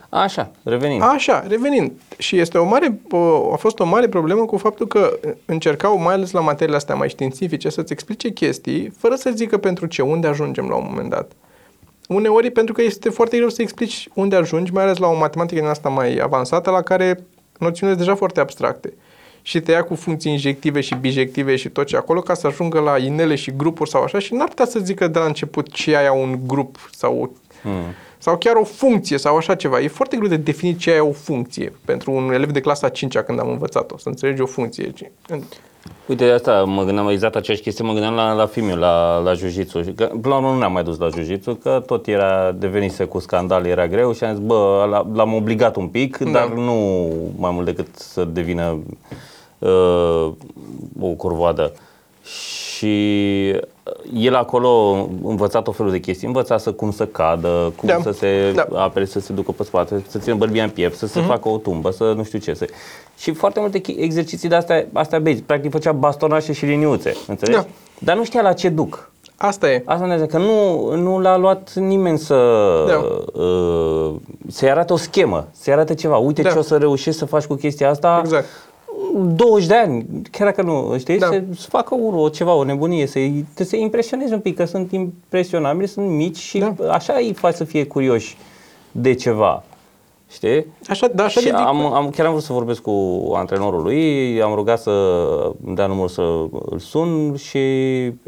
[0.09, 1.03] Așa, revenind.
[1.03, 1.93] Așa, revenind.
[2.19, 6.15] Și este o mare, o, a fost o mare problemă cu faptul că încercau, mai
[6.15, 10.27] ales la materiile astea mai științifice, să-ți explice chestii, fără să zică pentru ce, unde
[10.27, 11.33] ajungem la un moment dat.
[12.09, 15.61] Uneori pentru că este foarte greu să explici unde ajungi, mai ales la o matematică
[15.61, 17.25] din asta mai avansată, la care
[17.59, 18.93] noțiunile sunt deja foarte abstracte.
[19.43, 22.81] Și te ia cu funcții injective și bijective și tot ce acolo ca să ajungă
[22.81, 25.97] la inele și grupuri sau așa și n-ar putea să zică de la început ce
[25.97, 27.95] aia un grup sau Hmm.
[28.19, 29.81] sau chiar o funcție sau așa ceva.
[29.81, 33.19] E foarte greu de definit ce e o funcție pentru un elev de clasa 5
[33.19, 34.93] când am învățat-o, să înțelegi o funcție.
[36.07, 39.81] Uite, asta mă gândeam exact aceeași chestie, mă gândeam la, la filmul, la, la jiu-jitsu.
[39.97, 43.19] Că, până la urmă nu ne-am mai dus la jiu că tot era, devenise cu
[43.19, 46.31] scandal, era greu și am zis, bă, l- l-am obligat un pic, Da.
[46.31, 48.79] dar nu mai mult decât să devină
[49.59, 50.31] uh,
[51.01, 51.73] o curvoadă.
[52.25, 52.97] Și
[54.15, 54.69] el acolo
[55.25, 57.99] învăța tot felul de chestii, învăța să cum să cadă, cum Da.
[58.03, 58.67] să se Da.
[58.75, 61.29] apere, să se ducă pe spate, să țină bărbia în piept, să se Mhm.
[61.29, 62.55] facă o tumbă, să nu știu ce.
[62.55, 62.67] Să...
[63.19, 65.43] Și foarte multe chi- exerciții de astea, astea bezi.
[65.43, 67.59] Practic făcea bastonașe și liniuțe, înțelegi?
[67.59, 67.67] Da.
[67.99, 69.11] Dar nu știa la ce duc.
[69.37, 69.83] Asta e.
[69.85, 72.35] Asta ne că nu, nu l-a luat nimeni să
[72.89, 73.05] Da.
[73.43, 74.15] uh,
[74.49, 76.17] să-i arate o schemă, să-i arate ceva.
[76.17, 76.51] Uite Da.
[76.51, 78.21] ce o să reușești să faci cu chestia asta.
[78.25, 78.45] Exact.
[79.15, 81.27] 20 de ani, chiar dacă nu, știi, Da.
[81.29, 81.33] da.
[81.33, 84.93] să, să facă o, o ceva, o nebunie, să-i, să impresionezi un pic, că sunt
[84.93, 86.75] impresionabili, sunt mici și Da.
[86.93, 88.37] așa îi faci să fie curioși
[88.93, 89.63] de ceva.
[90.31, 90.67] Știi?
[90.89, 91.67] Așa, da, așa și de zic.
[91.67, 94.91] am, am, chiar am vrut să vorbesc cu antrenorul lui, am rugat să
[95.67, 96.21] îmi dea numărul să
[96.71, 97.59] îl sun și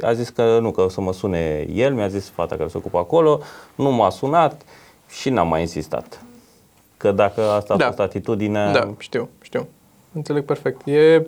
[0.03, 2.77] a zis că nu, că o să mă sune el, mi-a zis fata care se
[2.77, 3.41] ocupă acolo,
[3.75, 4.63] nu m-a sunat
[5.11, 6.23] și n-am mai insistat.
[6.97, 7.87] Că dacă asta a Da.
[7.87, 8.73] fost atitudinea...
[8.73, 9.29] Da, știu, știu.
[10.15, 10.87] Înțeleg perfect.
[10.87, 11.25] E, e-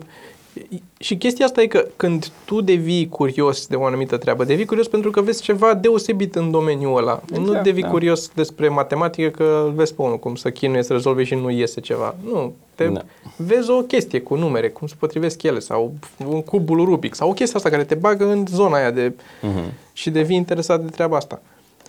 [0.99, 4.88] și chestia asta e că când tu devii curios de o anumită treabă, devii curios
[4.88, 7.22] pentru că vezi ceva deosebit în domeniul ăla.
[7.31, 7.88] Exact, nu devii da.
[7.88, 11.51] curios despre matematică că îl vezi pe unul cum să chinuie să rezolve și nu
[11.51, 12.14] iese ceva.
[12.25, 13.03] Nu, te Da.
[13.37, 15.92] vezi o chestie cu numere, cum se potrivesc ele sau
[16.27, 19.72] un cubul Rubic sau o chestie asta care te bagă în zona aia de Mhm.
[19.92, 21.42] și devii interesat de treaba asta.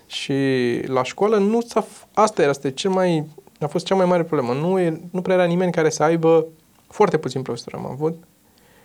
[0.08, 0.34] Și
[0.86, 3.26] la școală nu s-a, f- asta era, asta e cel mai,
[3.60, 4.54] a fost cea mai mare problemă.
[4.54, 6.46] Nu, e, nu prea era nimeni care să aibă,
[6.88, 8.24] foarte puțin profesori am avut,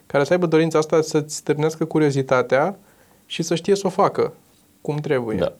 [0.06, 2.78] care să aibă dorința asta să-ți stârnească curiozitatea
[3.26, 4.32] și să știe să o facă
[4.80, 5.36] cum trebuie.
[5.36, 5.52] Da.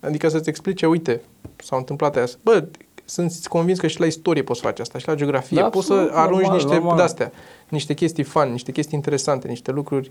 [0.00, 1.20] Adică să-ți explice, uite,
[1.56, 2.26] s-au întâmplat aia.
[2.42, 2.68] Bă,
[3.04, 5.60] sunt convins că și la istorie poți face asta, și la geografie.
[5.60, 6.96] Da, poți să absolut, arunci normal, niște normal.
[6.96, 7.32] de-astea,
[7.68, 10.10] niște chestii fun, niște chestii interesante, niște lucruri.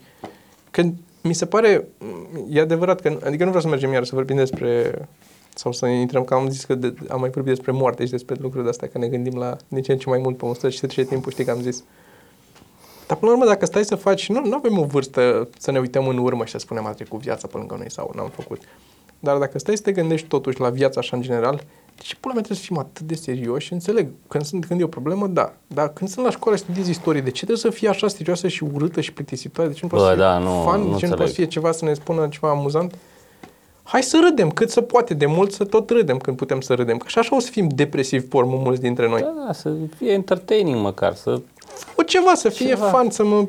[0.72, 1.88] Când mi se pare,
[2.50, 5.00] e adevărat că, adică nu vreau să mergem iar să vorbim despre
[5.58, 8.36] sau să intrăm, că am zis că de, am mai vorbit despre moarte și despre
[8.40, 10.70] lucruri de astea, că ne gândim la din ce în ce mai mult pe măsură
[10.70, 11.84] și trece timpul, știi că am zis.
[13.08, 15.80] Dar până la urmă, dacă stai să faci, nu, nu avem o vârstă să ne
[15.80, 18.62] uităm în urmă și să spunem a trecut viața pe lângă noi sau n-am făcut.
[19.20, 21.56] Dar dacă stai să te gândești totuși la viața așa în general,
[21.96, 23.74] de ce pula mea trebuie să fim atât de serioși?
[23.74, 25.54] Înțeleg, când, sunt, când e o problemă, da.
[25.68, 28.48] Dar când sunt la școală și studiezi istorie, de ce trebuie să fie așa serioasă
[28.48, 29.70] și urâtă și plictisitoare?
[29.70, 30.80] De ce nu Bă, poate să fie da, nu- fun?
[30.80, 31.16] nu de ce nu înțeleg.
[31.16, 32.96] poate să fie ceva să ne spună ceva amuzant?
[33.88, 36.98] Hai să râdem cât se poate, de mult să tot râdem când putem să râdem.
[36.98, 39.22] Că și așa o să fim depresivi pe urmă mulți dintre noi.
[39.22, 41.42] Da, da, să fie entertaining măcar, să...
[41.96, 42.86] O ceva, să fie Ceva.
[42.86, 43.48] fan, să mă...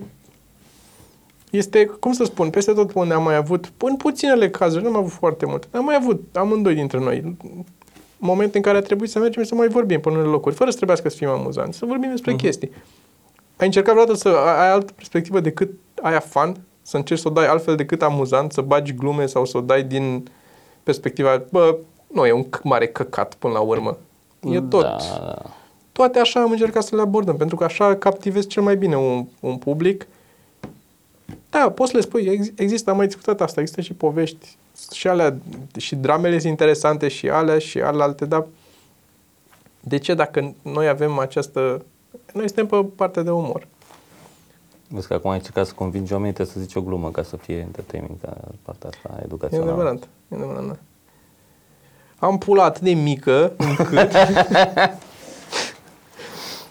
[1.50, 4.96] Este, cum să spun, peste tot unde am mai avut, în puținele cazuri, nu am
[4.96, 7.36] avut foarte mult, am mai avut amândoi dintre noi,
[8.18, 10.70] momente în care a trebuit să mergem și să mai vorbim pe unele locuri, fără
[10.70, 12.40] să trebuiască să fim amuzanți, să vorbim despre Mhm.
[12.42, 12.70] chestii.
[13.56, 15.70] Ai încercat vreodată să ai altă perspectivă decât
[16.02, 16.56] aia fan?
[16.88, 19.82] Să încerci să o dai altfel decât amuzant, să bagi glume sau să o dai
[19.82, 20.28] din
[20.82, 21.76] perspectiva, bă,
[22.12, 23.96] nu, e un c- mare căcat până la urmă.
[24.50, 25.42] E tot Da, da.
[25.92, 29.26] toate așa am încercat să le abordăm, pentru că așa captivezi cel mai bine un,
[29.40, 30.06] un public.
[31.50, 34.56] Da, poți să le spui, ex- există, am mai discutat asta, există și povești
[34.92, 35.36] și alea,
[35.76, 38.46] și dramele sunt interesante și alea și alte, dar
[39.80, 41.84] de ce dacă noi avem această...
[42.32, 43.66] Noi suntem pe partea de umor.
[44.88, 47.36] Vezi că acum ai încercat să convingi oamenii, trebuie să zici o glumă ca să
[47.36, 49.70] fie entertaining, ca partea asta E educațională.
[49.70, 50.02] adevărat.
[50.28, 50.76] E adevărat, da.
[52.26, 54.12] Am pula atât de mică încât...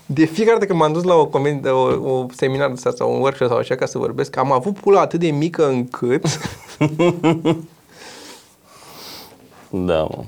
[0.05, 3.13] de fiecare dată când m-am dus la o, comedie, o, o seminar de asta sau
[3.13, 6.23] un workshop sau așa ca să vorbesc, am avut pula atât de mică încât...
[9.69, 10.23] Da, mă.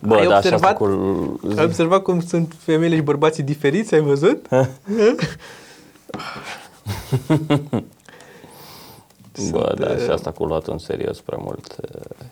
[0.00, 0.76] Bă, Ai da, și asta observat?
[0.76, 0.84] cu...
[1.56, 3.94] Ai observat cum sunt femeile și bărbații diferiți?
[3.94, 4.46] Ai văzut?
[9.50, 11.76] Bă, da, și asta cu luat în serios prea mult.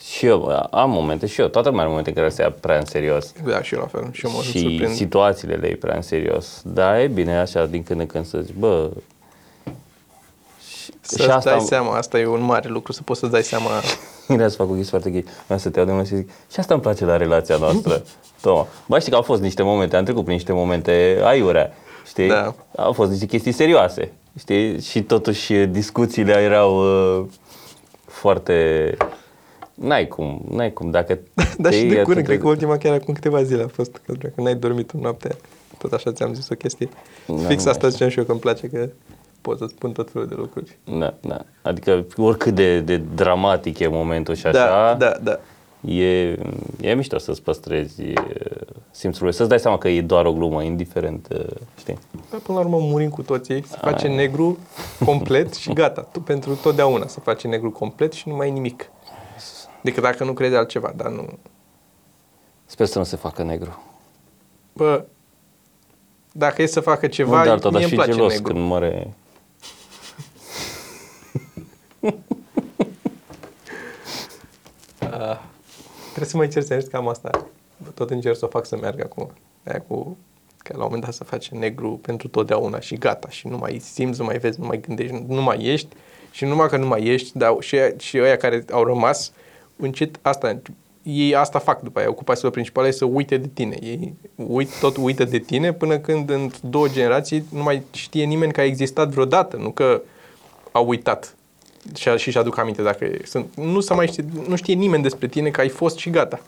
[0.00, 2.50] Și eu bă, am momente, și eu, toată lumea are momente în care se ia
[2.50, 3.32] prea în serios.
[3.44, 4.08] Da, și eu la fel.
[4.12, 4.94] Și eu mă și surprind.
[4.94, 6.62] situațiile le iei prea în serios.
[6.64, 8.90] Da, e bine așa din când în când să zici, bă...
[10.68, 13.70] Și, Să-ți dai seama, asta e un mare lucru, să poți să-ți dai seama
[14.28, 15.24] Era să fac o chestie foarte gay.
[15.44, 18.02] Vreau să te iau de mână și zic, și asta îmi place la relația noastră.
[18.42, 18.66] Toma.
[18.86, 21.72] Bă, știi că au fost niște momente, am trecut prin niște momente aiurea,
[22.06, 22.28] știi?
[22.28, 22.54] Da.
[22.76, 24.80] Au fost niște chestii serioase, știi?
[24.80, 26.76] Și totuși discuțiile erau
[27.20, 27.26] uh,
[28.06, 28.96] foarte...
[29.74, 31.18] N-ai cum, n-ai cum, dacă...
[31.58, 33.68] Dar te și iei de curând, atât cred că ultima chiar acum câteva zile a
[33.68, 35.36] fost, că, că n-ai dormit în noaptea.
[35.78, 36.88] Tot așa ți-am zis o chestie.
[37.26, 38.88] Da, Fix nu asta mai ziceam și eu că îmi place că
[39.40, 40.78] pot să spun tot felul de lucruri.
[40.98, 41.44] Da, da.
[41.62, 45.40] Adică oricât de, de dramatic e momentul și așa, Da, da, da.
[45.80, 46.38] E,
[46.80, 48.12] e mișto să-ți păstrezi e,
[48.90, 51.46] simțurile, să-ți dai seama că e doar o glumă, indiferent, e,
[51.78, 51.98] știi?
[52.30, 54.58] Dar până la urmă murim cu toții, se face negru
[55.04, 56.00] complet și gata.
[56.00, 58.90] Tu pentru totdeauna se face negru complet și nu mai e nimic.
[59.82, 61.28] Decât dacă nu crezi altceva, dar nu...
[62.66, 63.82] Sper să nu se facă negru.
[64.72, 65.04] Bă,
[66.32, 68.52] dacă e să facă ceva, nu, dar tot mie aș îmi fi place gelos negru.
[68.52, 69.12] când moare.
[75.12, 75.38] Ah,
[76.20, 77.46] trebuie să mă încerc să cam asta.
[77.94, 79.30] Tot încerc să o fac să meargă acum.
[79.64, 80.16] Aia cu
[80.56, 83.28] că la un moment dat să face negru pentru totdeauna și gata.
[83.28, 85.88] Și nu mai simți, nu mai vezi, nu mai gândești, nu, nu mai ești.
[86.30, 89.32] Și numai că nu mai ești, dar și, și ăia care au rămas,
[89.76, 90.60] încet asta,
[91.02, 92.08] ei asta fac după aia.
[92.08, 93.76] Ocupația principală e să uite de tine.
[93.82, 98.52] Ei uit, tot uită de tine până când în două generații nu mai știe nimeni
[98.52, 100.02] că a existat vreodată, nu că
[100.72, 101.34] au uitat
[101.94, 103.46] și, și-și aduc aminte dacă sunt.
[103.56, 106.40] Nu, să mai știe, nu știe nimeni despre tine că ai fost și gata.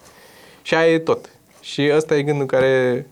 [0.61, 1.29] Și aia e tot.
[1.61, 3.05] Și ăsta e gândul care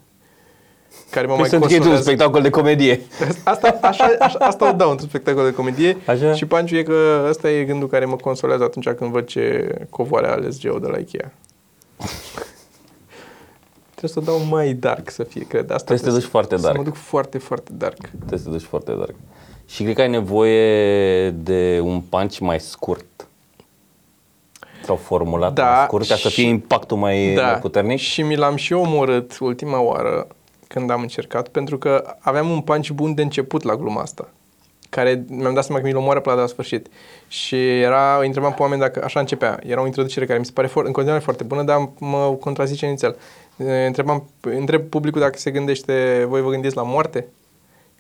[1.10, 2.02] care mă mai Păi Sunt un consolează.
[2.04, 3.02] spectacol de comedie.
[3.44, 6.34] Asta, așa, așa, asta o dau într-un spectacol de comedie Așa?
[6.34, 10.28] și Panciu e că ăsta e gândul care mă consolează atunci când văd ce covoare
[10.28, 11.32] a ales Geo de la Ikea.
[13.96, 15.72] Trebuie să o dau mai dark să fie, cred.
[15.72, 16.78] Asta Trebuie să te duci foarte Să dark.
[16.78, 17.98] mă duc foarte, foarte dark.
[17.98, 19.16] Trebuie să te duci foarte dark.
[19.72, 23.06] Și cred că ai nevoie de un punch mai scurt.
[24.84, 28.00] Sau formulat Da, mai scurt ca să și- fie impactul mai, mai puternic.
[28.00, 30.28] Și mi l-am și omorât ultima oară
[30.68, 34.30] când am încercat, pentru că aveam un punch bun de început la gluma asta
[34.90, 36.88] care mi-am dat seama că mi-l omoară până la sfârșit.
[37.28, 39.60] Și era, îi întrebam pe oameni dacă așa începea.
[39.66, 42.86] Era o introducere care mi se pare for, în continuare foarte bună, dar mă contrazice
[42.86, 43.16] inițial.
[43.58, 47.28] E, Întrebam, întreb publicul dacă se gândește, voi vă gândiți la moarte?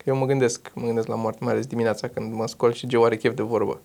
[0.03, 2.87] Că eu mă gândesc, mă gândesc la moarte, mai ales dimineața când mă scol și
[2.87, 3.79] Geo are chef de vorbă.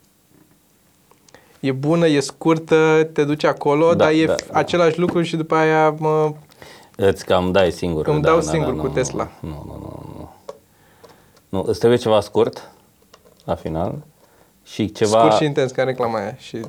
[1.60, 4.58] E bună, e scurtă, te duce acolo, Da, dar e da, f- da.
[4.58, 6.32] același lucru și după aia mă,
[6.96, 8.06] Îți cam dai singur.
[8.06, 9.30] Îmi dau singur cu Tesla.
[9.40, 10.30] Nu, nu, nu, nu.
[11.48, 12.70] Nu, îți trebuie ceva scurt
[13.44, 13.94] la final
[14.62, 15.18] și ceva...
[15.18, 16.34] scurt și intens ca reclama aia.
[16.36, 16.60] Și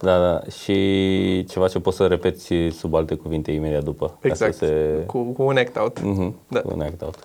[0.00, 4.06] Da, da, și ceva ce poți să repeți sub alte cuvinte imediat după.
[4.06, 5.02] ca exact, Să se...
[5.06, 6.00] cu, cu un act out.
[6.02, 6.60] Mhm, Da.
[6.60, 7.18] cu un act out.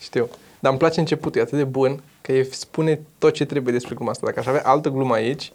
[0.00, 0.28] Știu.
[0.64, 3.94] Dar îmi place începutul, e atât de bun că e, spune tot ce trebuie despre
[3.94, 4.26] gluma asta.
[4.26, 5.52] Dacă aș avea altă glumă aici,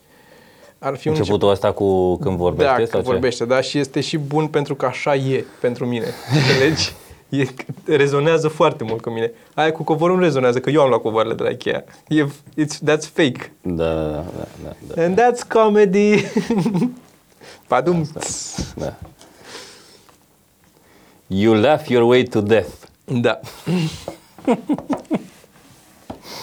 [0.80, 1.18] ar fi un început.
[1.18, 3.10] Începutul ăsta cu când vorbește Da, sau când ce?
[3.12, 6.06] vorbește, da, și este și bun pentru că așa e pentru mine.
[6.36, 6.94] Înțelegi?
[7.30, 7.46] E,
[7.86, 9.32] rezonează foarte mult cu mine.
[9.54, 11.84] Aia cu covorul nu rezonează, că eu am luat covoarele de la Ikea.
[12.08, 12.26] E,
[12.62, 13.52] it's, that's fake.
[13.62, 15.04] Da, da, da, da, da, da.
[15.04, 16.24] And that's comedy.
[17.68, 18.10] Padum.
[18.76, 18.94] da.
[21.28, 22.70] You laugh your way to death.
[23.06, 23.40] Da.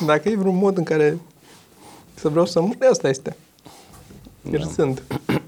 [0.07, 1.19] Dacă e vreun mod în care
[2.15, 3.37] să vreau să mor, asta este.
[4.51, 5.03] Râzând.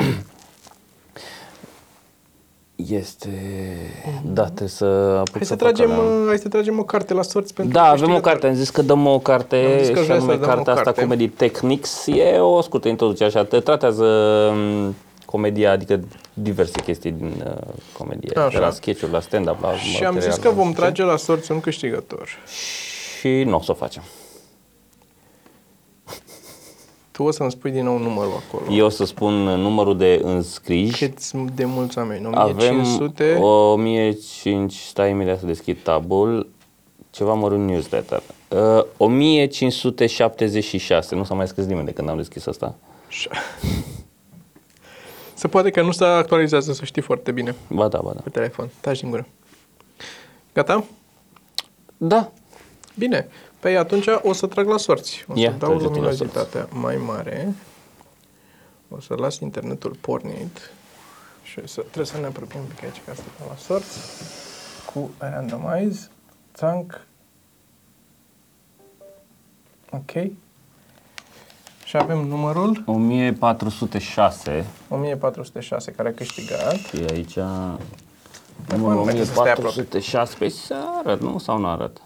[2.77, 3.31] Este...
[4.25, 6.05] Da, trebuie să apuc Hai să, fac tragem, alea.
[6.05, 8.31] uh, hai să tragem o carte la sorți pentru Da, avem o câștigător.
[8.31, 10.43] carte, am zis că dăm o carte Am zis că și vreau să anume dăm
[10.43, 11.01] o cartea asta carte.
[11.01, 12.07] Comedy Techniques.
[12.07, 14.95] E o scurtă introducere așa, te tratează um,
[15.31, 16.01] comedia, adică
[16.35, 17.53] diverse chestii din uh,
[17.99, 18.49] comedie, Așa.
[18.49, 20.81] de la sketch-uri, la stand-up, la Și am material, zis că la vom știu.
[20.81, 22.29] trage la sorți un câștigător.
[23.19, 24.03] Și nu o să o facem.
[27.11, 28.73] Tu o să-mi spui din nou numărul acolo.
[28.75, 30.99] Eu o să spun numărul de înscriși.
[31.07, 32.29] Cât de mulți oameni?
[32.33, 33.35] Avem 1500?
[33.35, 36.49] 1500, stai imediat să deschid tabul,
[37.11, 38.23] ceva mărunt newsletter.
[38.49, 42.75] Uh, 1576, nu s-a mai scris nimeni de când am deschis asta.
[45.39, 48.21] Se poate că nu se actualizează, să știi foarte bine Ba da, ba da.
[48.21, 48.69] pe telefon.
[48.81, 49.27] Taci din gură.
[50.53, 50.85] Gata?
[51.97, 52.33] Da,
[52.95, 53.29] Bine.
[53.61, 55.25] Păi atunci o să trag la sorți.
[55.29, 57.55] O să Ia, dau trage tu la luminozitatea mai mare.
[58.89, 60.73] O să las internetul pornit.
[61.43, 63.99] Și să, trebuie să ne apropiem un pic aici ca să dau la sorți.
[64.95, 66.09] Cu randomize.
[66.55, 67.01] Țanc.
[69.91, 70.13] Ok.
[71.89, 76.75] Și avem numărul 1406 1406 care a câștigat.
[76.75, 77.35] și aici
[78.67, 79.81] Păi, numărul mă, merge să stai aproape.
[79.81, 80.75] 1406 pe să
[81.05, 81.39] arăt, nu?
[81.39, 82.03] Sau nu arăt?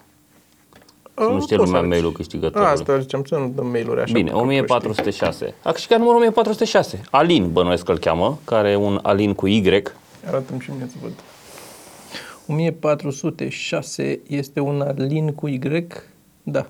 [1.15, 1.87] Să nu Uh, știe poți să lumea arăți.
[1.93, 2.71] mail-ul câștigătorului.
[2.71, 4.13] Asta ziceam, să nu dăm mail-uri așa.
[4.13, 5.53] Bine, pentru că 1406.
[5.63, 7.01] A câștigat numărul 1406.
[7.11, 9.61] Alin, bănuiesc că îl cheamă, care e un Alin cu Y.
[9.63, 9.81] știi.
[10.27, 11.11] Arată-mi și mie să văd.
[12.47, 15.59] 1406 este un Alin cu Y.
[16.43, 16.67] Da.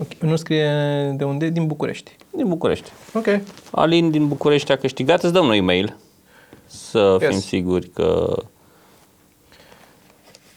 [0.00, 0.12] Ok.
[0.20, 0.70] Nu scrie
[1.16, 1.48] de unde?
[1.48, 2.16] Din București.
[2.30, 2.90] Din București.
[3.12, 3.26] Ok.
[3.70, 5.22] Alin din București a câștigat.
[5.22, 5.96] Îți dăm noi e-mail
[6.66, 7.30] să Yes.
[7.30, 8.36] fim siguri că...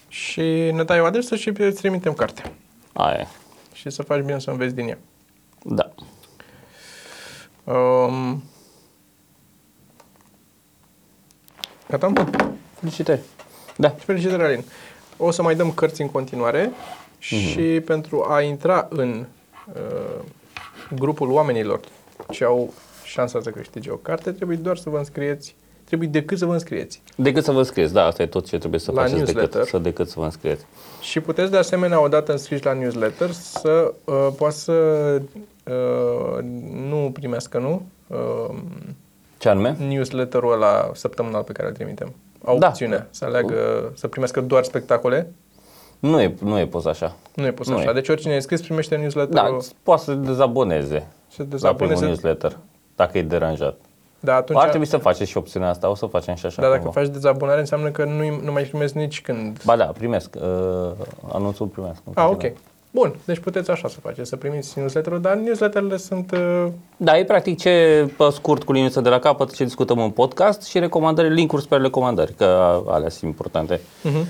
[0.08, 0.42] Și
[0.74, 2.52] ne dai o adresă și îți trimitem cartea.
[2.94, 3.28] Aia e.
[3.74, 4.98] Și să faci bine să înveți din ea.
[5.64, 5.92] Da.
[7.74, 8.44] Um,
[11.90, 12.14] gata?
[12.74, 13.22] Felicitări.
[13.78, 13.90] Da.
[13.90, 14.64] Felicitări, Alin.
[15.18, 16.72] O să mai dăm cărți în continuare
[17.22, 19.26] și pentru a intra în
[19.74, 20.24] uh,
[20.96, 21.80] grupul oamenilor
[22.30, 26.46] ce au șansa să câștige o carte, trebuie doar să vă înscrieți, trebuie decât să
[26.46, 27.02] vă înscrieți.
[27.16, 29.66] Decât să vă înscrieți, da, asta e tot ce trebuie să La faceți decât, newsletter.
[29.70, 30.66] să, decât să vă înscrieți.
[31.02, 34.72] Și puteți de asemenea, odată înscriși la newsletter, să uh, poată să
[35.68, 36.44] uh,
[36.90, 37.86] nu primească, nu?
[38.08, 38.56] Uh,
[39.38, 39.76] Ce anume?
[39.88, 42.14] newsletterul ăla săptămânal pe care îl trimitem.
[42.44, 42.68] Au Da.
[42.68, 45.32] opțiunea să aleagă, să primească doar spectacole.
[46.02, 47.16] Nu e, nu e pus așa.
[47.36, 47.90] Nu e pus Nu așa.
[47.90, 47.94] e.
[47.94, 49.64] Deci oricine e scris primește Da, newsletterul.
[49.84, 52.06] poate să dezaboneze Se la primul dezaboneze.
[52.06, 52.58] newsletter,
[52.96, 53.76] dacă e deranjat.
[54.20, 56.70] Da, atunci, Ar trebui să faceți și opțiunea asta, o să facem și așa dar
[56.70, 57.00] dacă cumva.
[57.02, 59.62] faci dezabonare înseamnă că nu, nu mai primezi nici când.
[59.66, 60.36] Ba da, primesc.
[60.42, 60.92] Uh,
[61.32, 62.02] anunțul primesc.
[62.06, 62.30] în Ah, ok.
[62.30, 62.58] continuare.
[62.94, 66.32] Bun, deci puteți așa să faceți, să primiți newsletterul, dar newsletterele sunt...
[66.32, 70.10] Uh, Da, e practic ce pe scurt cu liniuță de la capăt ce discutăm în
[70.10, 73.76] podcast și recomandări, linkuri spre recomandări, că alea sunt importante.
[73.80, 74.26] uh-huh.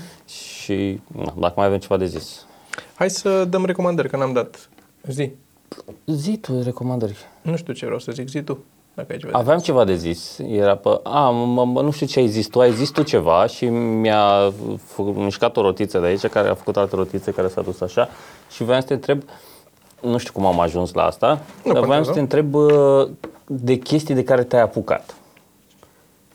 [0.62, 2.46] Și na, dacă mai avem ceva de zis.
[2.94, 4.68] Hai să dăm recomandări, că n-am dat.
[5.08, 5.30] Zi.
[6.06, 7.16] Zi tu recomandări.
[7.42, 8.58] Nu știu ce vreau să zic, zi tu,
[8.94, 9.32] dacă ai ceva.
[9.32, 10.38] de- Aveam ceva de zis.
[10.38, 10.88] Era pe...
[11.02, 12.60] A, mă, mă, nu știu ce ai zis tu.
[12.60, 16.76] Ai zis tu ceva și mi-a fă- mișcat o rotiță de aici, care a făcut
[16.76, 18.08] altă rotiță care s-a dus așa.
[18.50, 19.22] Și vreau să te întreb,
[20.00, 21.26] nu știu cum am ajuns la asta,
[21.64, 22.04] Nu dar vreau contează.
[22.08, 23.08] să te întreb uh,
[23.46, 25.14] de chestii de care te-ai apucat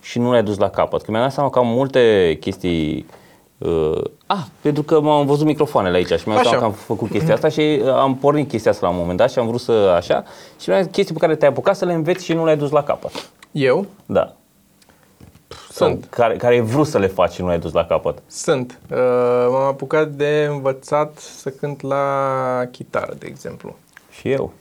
[0.02, 1.02] și nu le-ai dus la capăt.
[1.02, 3.06] Că mi-am dat seama că am multe chestii
[3.58, 6.50] Uh, ah, pentru că m-am văzut microfoanele aici și mi-am dat Așa.
[6.50, 9.18] seama că am făcut chestia asta și uh, am pornit chestia asta la un moment
[9.18, 10.24] dat și am vrut să așa
[10.60, 12.70] și mi-am zis chestii pe care te-ai apucat să le înveți și nu le-ai dus
[12.70, 13.30] la capăt.
[13.52, 14.34] Eu Da.
[15.72, 16.02] sunt.
[16.02, 18.22] Sau care, care ai vrut să le faci și nu le-ai dus la capăt.
[18.28, 18.80] Sunt.
[18.92, 18.98] Uh,
[19.50, 22.06] m-am apucat de învățat să cânt la
[22.72, 23.76] chitară, de exemplu.
[24.12, 24.54] Și eu.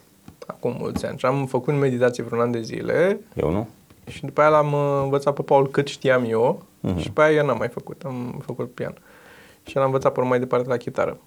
[0.47, 1.19] Acum mulți ani.
[1.19, 3.69] Și am făcut meditație vreun an de zile Eu nu?
[4.09, 6.99] și după aia l-am uh, învățat pe Paul cât știam eu uh-huh.
[6.99, 8.03] și după aia eu n-am mai făcut.
[8.05, 8.95] Am făcut pian.
[9.65, 11.19] Și l-am învățat pe urmă mai departe la chitară.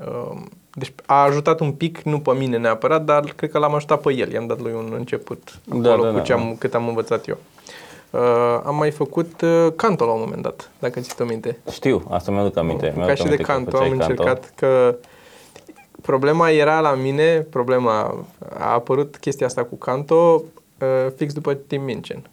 [0.00, 0.40] Uh,
[0.72, 4.12] Deci a ajutat un pic, nu pe mine neapărat, dar cred că l-am ajutat pe
[4.12, 4.32] el.
[4.32, 7.28] I-am dat lui un început Da, acolo da, cu da, ce am, cât am învățat
[7.28, 7.38] eu.
[8.10, 8.20] Uh,
[8.64, 11.58] am mai făcut uh, canto la un moment dat, dacă ți-o minte.
[11.70, 12.86] Știu, asta mi-aduc aminte.
[12.86, 14.22] Ca Mi-aduc și de aminte că canto făceai am canto.
[14.22, 14.96] încercat că
[16.02, 18.24] problema era la mine, problema
[18.58, 20.42] a apărut chestia asta cu canto
[20.78, 22.28] uh, fix după Tim Mincin.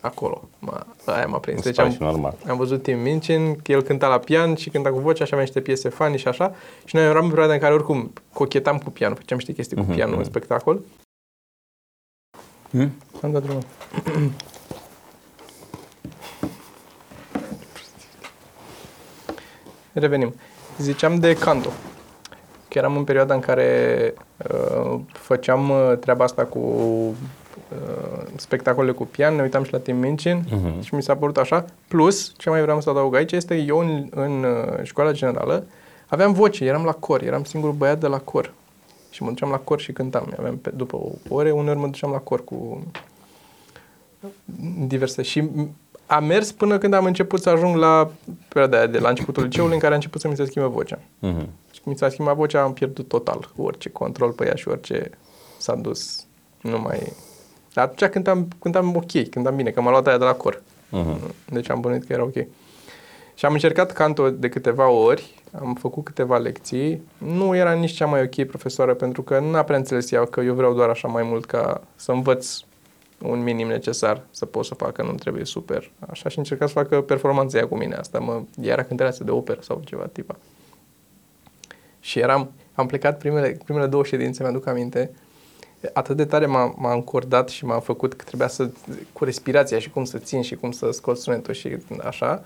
[0.00, 0.48] Acolo.
[0.58, 1.56] M-a, aia m-a prins.
[1.56, 2.36] Îți Deci pare am, și normal.
[2.48, 5.44] am văzut Tim Mincin, că el cânta la pian și cânta cu vocea și avea
[5.44, 6.54] niște piese funny și așa.
[6.84, 9.82] Și noi eram în perioada în care oricum cochetam cu pianul, făceam niște chestii cu
[9.82, 10.28] Mhm, pianul în mhm.
[10.28, 10.80] spectacol.
[12.70, 12.92] Hmm?
[13.22, 13.62] Am dat drumul.
[19.92, 20.34] Revenim.
[20.78, 21.68] Ziceam de canto.
[22.68, 27.12] Că eram în perioada în care uh, făceam uh, treaba asta cu uh,
[28.36, 30.80] spectacole cu pian, ne uitam și la Tim Mincin Mhm.
[30.80, 31.64] și mi s-a părut așa.
[31.88, 35.64] Plus, ce mai vreau să adaug aici este eu în, în uh, școala generală
[36.06, 38.52] aveam voce, eram la cor, eram singurul băiat de la cor.
[39.10, 40.34] Și mă duceam la cor și cântam.
[40.38, 42.82] Aveam pe, după o ore, uneori mă duceam la cor cu
[44.86, 45.22] diverse.
[45.22, 45.68] Și m-
[46.06, 48.10] a mers până când am început să ajung la
[48.48, 50.98] perioada aia de la începutul liceului în care a început să mi se schimbe vocea.
[51.18, 51.38] Mhm.
[51.72, 55.10] Și când mi s-a schimbat vocea, am pierdut total orice control pe ea și orice
[55.58, 56.24] s-a dus.
[56.60, 57.12] Nu mai...
[57.78, 60.62] Dar atunci cântam, cântam ok, cântam bine, că m-a luat aia de la cor.
[60.88, 61.34] Mhm.
[61.50, 62.34] Deci am bănuit că era ok.
[63.34, 67.02] Și am încercat canto de câteva ori, am făcut câteva lecții.
[67.18, 70.54] Nu era nici cea mai ok profesoară, pentru că n-a prea înțeles ea că eu
[70.54, 72.60] vreau doar așa mai mult ca să învăț
[73.22, 75.90] un minim necesar să pot să facă, nu trebuie super.
[76.10, 77.94] Așa și încerca să facă performanța ea cu mine.
[77.94, 80.36] Asta mă, ea era cântăreață de operă sau ceva tipa.
[82.00, 85.10] Și eram, am plecat primele, primele două ședințe, mi-aduc aminte,
[85.92, 88.68] atât de tare m-a, m-a încordat și m-a făcut că trebuia să,
[89.12, 92.42] cu respirația și cum să țin și cum să scot sunetul și așa,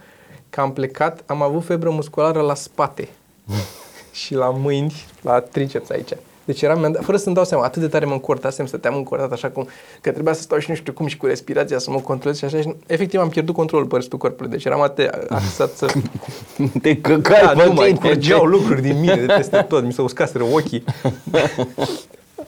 [0.51, 3.09] că am plecat, am avut febră musculară la spate
[4.23, 6.11] și la mâini, la triceps aici.
[6.45, 9.33] Deci eram, mi-am dat- fără să-mi dau seama, atât de tare mă încortasem, stăteam încortat
[9.33, 9.69] așa cum,
[10.01, 12.45] că trebuia să stau și nu știu cum și cu respirația să mă controlez și
[12.45, 14.51] așa și efectiv am pierdut controlul pe restul corpului.
[14.51, 15.87] Deci eram atât de axat să...
[16.83, 17.99] Te căcai Da, pe nu mai tine.
[18.09, 20.85] curgeau lucruri din mine de peste tot, mi se uscaseră ochii.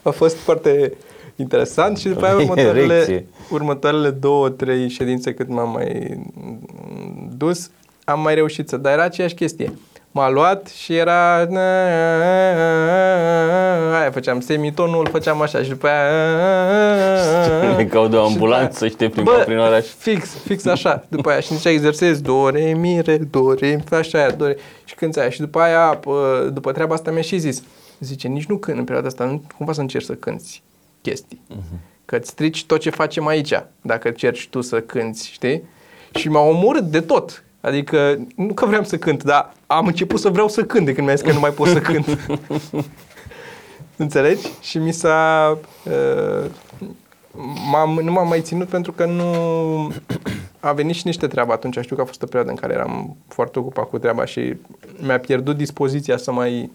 [0.04, 0.92] A fost foarte
[1.36, 3.26] interesant și după aia următoarele, Erecție.
[3.50, 6.20] următoarele două, trei ședințe cât m-am mai
[7.36, 7.70] dus,
[8.04, 9.72] am mai reușit să, dar era aceeași chestie.
[10.10, 11.36] M-a luat și era
[14.00, 16.10] aia făceam semitonul, făceam așa și după aia
[17.76, 19.86] Ne caut de o și după ambulanță aia- și te plimba Bă, prin oraș.
[19.98, 21.04] Fix, fix așa.
[21.08, 24.46] După aia și zicea exersez, do, re, mi, re, do, re, mi, așa aia, do,
[24.46, 24.56] re.
[24.84, 25.30] Și cânti aia.
[25.30, 27.62] Și după aia, pă, după treaba asta mi-a și zis,
[28.00, 30.62] zice, nici nu cânt în perioada asta, nu cumva să încerci să cânti
[31.02, 31.40] chestii.
[32.04, 35.62] Că îți strici tot ce facem aici, dacă cerci tu să cânti, știi?
[36.14, 37.44] Și m-a omorât de tot.
[37.60, 41.06] Adică, nu că vreau să cânt, dar am început să vreau să cânt de când
[41.06, 42.06] mi-a zis că nu mai pot să cânt.
[43.96, 44.48] Înțelegi?
[44.60, 45.58] Și mi s-a...
[45.84, 46.50] Uh,
[47.70, 49.92] m-am, nu m-am mai ținut pentru că nu...
[50.60, 51.78] A venit și niște treabă atunci.
[51.80, 54.56] Știu că a fost o perioadă în care eram foarte ocupat cu treaba și
[55.00, 56.70] mi-a pierdut dispoziția să mai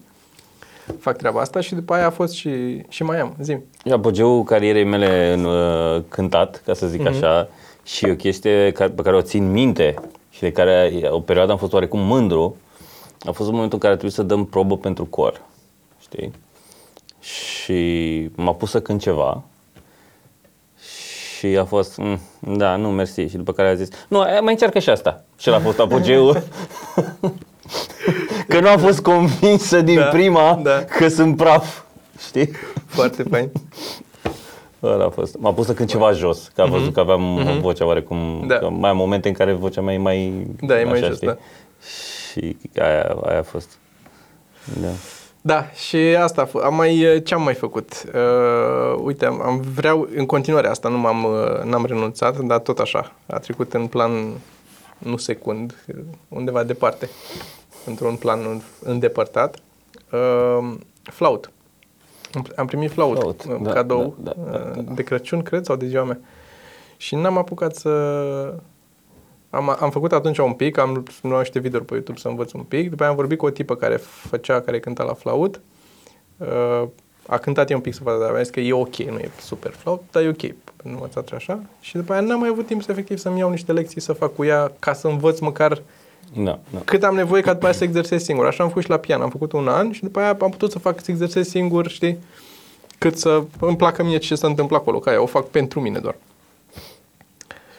[0.98, 3.34] fac treaba asta și după aia a fost și, și mai am.
[3.40, 3.64] Zim.
[3.84, 7.48] E apogeul carierei mele în uh, cântat, ca să zic așa,
[7.84, 9.94] și o chestie ca- pe care o țin minte
[10.30, 12.56] și de care o perioadă am fost oarecum mândru,
[13.20, 15.42] a fost în momentul în care a trebuit să dăm probă pentru cor,
[16.00, 16.32] știi?
[17.20, 19.42] Și m-a pus să cânt ceva
[21.38, 23.20] și a fost, mm, da, nu, mersi.
[23.20, 25.24] Și după care a zis, nu, mai încearcă și asta.
[25.38, 26.42] Și ăla a fost apogeul.
[28.48, 30.84] că nu a fost convinsă din Da, prima da.
[30.84, 31.80] că sunt praf,
[32.26, 32.50] știi?
[32.86, 33.50] Foarte fain.
[34.82, 35.38] Ăla a fost.
[35.38, 37.60] M-a pus să cânt ceva jos, că a văzut că aveam mm-hmm.
[37.60, 38.18] vocea oarecum...
[38.18, 38.46] Mhm.
[38.46, 38.58] Da.
[38.58, 40.46] Că mai am momente în care vocea mea e mai...
[40.60, 41.36] Da, e mai jos, da.
[42.30, 43.78] Și aia, aia a fost.
[44.80, 44.88] Da.
[45.42, 46.64] Da, și asta a fost.
[46.64, 48.04] Am mai, ce am mai făcut?
[48.14, 52.78] Uh, uite, am, am vreau, în continuare asta nu m-am, uh, n-am renunțat, dar tot
[52.78, 53.12] așa.
[53.26, 54.12] A trecut în plan,
[54.98, 55.84] nu secund,
[56.28, 57.08] undeva departe,
[57.86, 59.56] într-un plan îndepărtat.
[60.12, 61.50] Uh, flaut.
[62.34, 65.64] Am- Am primit flaut, Flaut, flaut da, cadou da, da, da, uh, de Crăciun, cred,
[65.64, 66.18] sau de ziua mea.
[66.96, 67.90] Și n-am apucat să...
[69.50, 72.62] Am, am făcut atunci un pic, am luat niște videouri pe YouTube să învăț un
[72.62, 75.60] pic, după aia am vorbit cu o tipă care făcea, care cânta la flaut.
[76.36, 76.88] Uh,
[77.26, 79.30] a cântat eu un pic să vadă, dar mi-a zis că e ok, nu e
[79.40, 80.42] super flaut, dar e ok,
[80.82, 81.60] nu învățat și așa.
[81.80, 84.34] Și după aia n-am mai avut timp să efectiv să-mi iau niște lecții să fac
[84.34, 85.82] cu ea, ca să învăț măcar
[86.36, 86.78] Da, da.
[86.84, 88.46] cât am nevoie ca după aia să exersez singur.
[88.46, 90.70] Așa am făcut și la pian, am făcut un an și după aia am putut
[90.70, 92.18] să fac să exersez singur, știi?
[92.98, 95.98] Cât să îmi placă mie ce se întâmplă acolo, că aia o fac pentru mine
[95.98, 96.14] doar.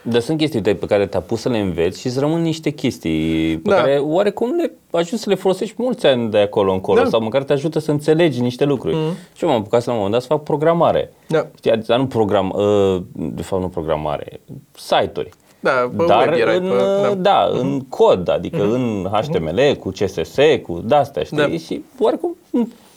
[0.03, 3.57] Dar sunt chestii pe care te-a pus să le înveți și îți rămân niște chestii
[3.57, 3.75] pe Da.
[3.75, 7.09] care oarecum le ajungi să le folosești mulți ani de acolo încolo Da.
[7.09, 8.95] sau măcar te ajută să înțelegi niște lucruri.
[9.35, 11.13] Și eu m-am apucat să la un moment dat să fac programare.
[11.27, 11.47] Da.
[11.57, 14.39] Știi, dar nu program, uh, de fapt nu programare,
[14.75, 15.29] site-uri.
[15.63, 17.13] Da, pe Dar web erai în, pe, da, da.
[17.15, 21.37] da în cod, adică în HTML, cu CSS, cu de-astea, știi?
[21.37, 21.47] Da.
[21.57, 22.35] Și oarecum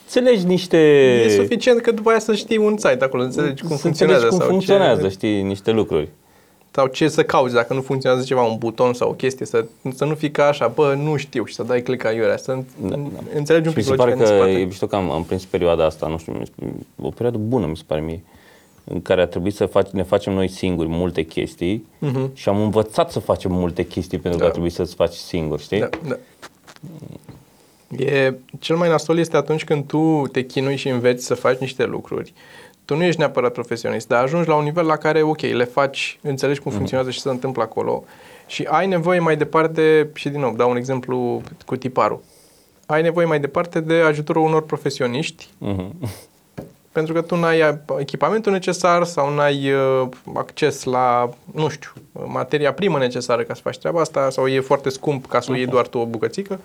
[0.04, 0.76] înțelegi niște...
[1.24, 4.28] E suficient că după aia să știi un site acolo, înțelegi cum să funcționează înțelegi
[4.28, 6.08] cum sau funcționează, ce, știi, niște lucruri.
[6.70, 10.04] sau ce să cauți dacă nu funcționează ceva, un buton sau o chestie, să, să
[10.04, 12.96] nu fii ca așa, bă, nu știu și să dai click aiurea, să Da, da.
[13.34, 14.60] înțelegi un Și mi pic se pare logica din că spate.
[14.60, 17.66] e mișto că am, am prins perioada asta, nu știu, mi se- o perioadă bună
[17.66, 18.22] mi se pare mie,
[18.84, 21.86] în care a trebuit să fac, ne facem noi singuri multe chestii
[22.32, 24.44] și am învățat să facem multe chestii pentru că Mhm.
[24.44, 24.46] Da.
[24.46, 25.78] a trebuit să-ți faci singur, știi?
[25.78, 26.16] Da, da.
[28.04, 31.84] E, cel mai nasol este atunci când tu te chinui și înveți să faci niște
[31.84, 32.32] lucruri.
[32.84, 36.18] Tu nu ești neapărat profesionist, dar ajungi la un nivel la care, ok, le faci,
[36.22, 38.04] înțelegi cum funcționează și ce se întâmplă acolo
[38.46, 42.22] și ai nevoie mai departe, și din nou, dau un exemplu cu tiparul.
[42.86, 45.92] Ai nevoie mai departe de ajutorul unor profesioniști Mhm.
[46.94, 51.90] pentru că tu n-ai echipamentul necesar sau n-ai uh, acces la, nu știu,
[52.26, 55.54] materia primă necesară ca să faci treaba asta sau e foarte scump ca să o
[55.54, 56.60] iei doar tu o bucățică.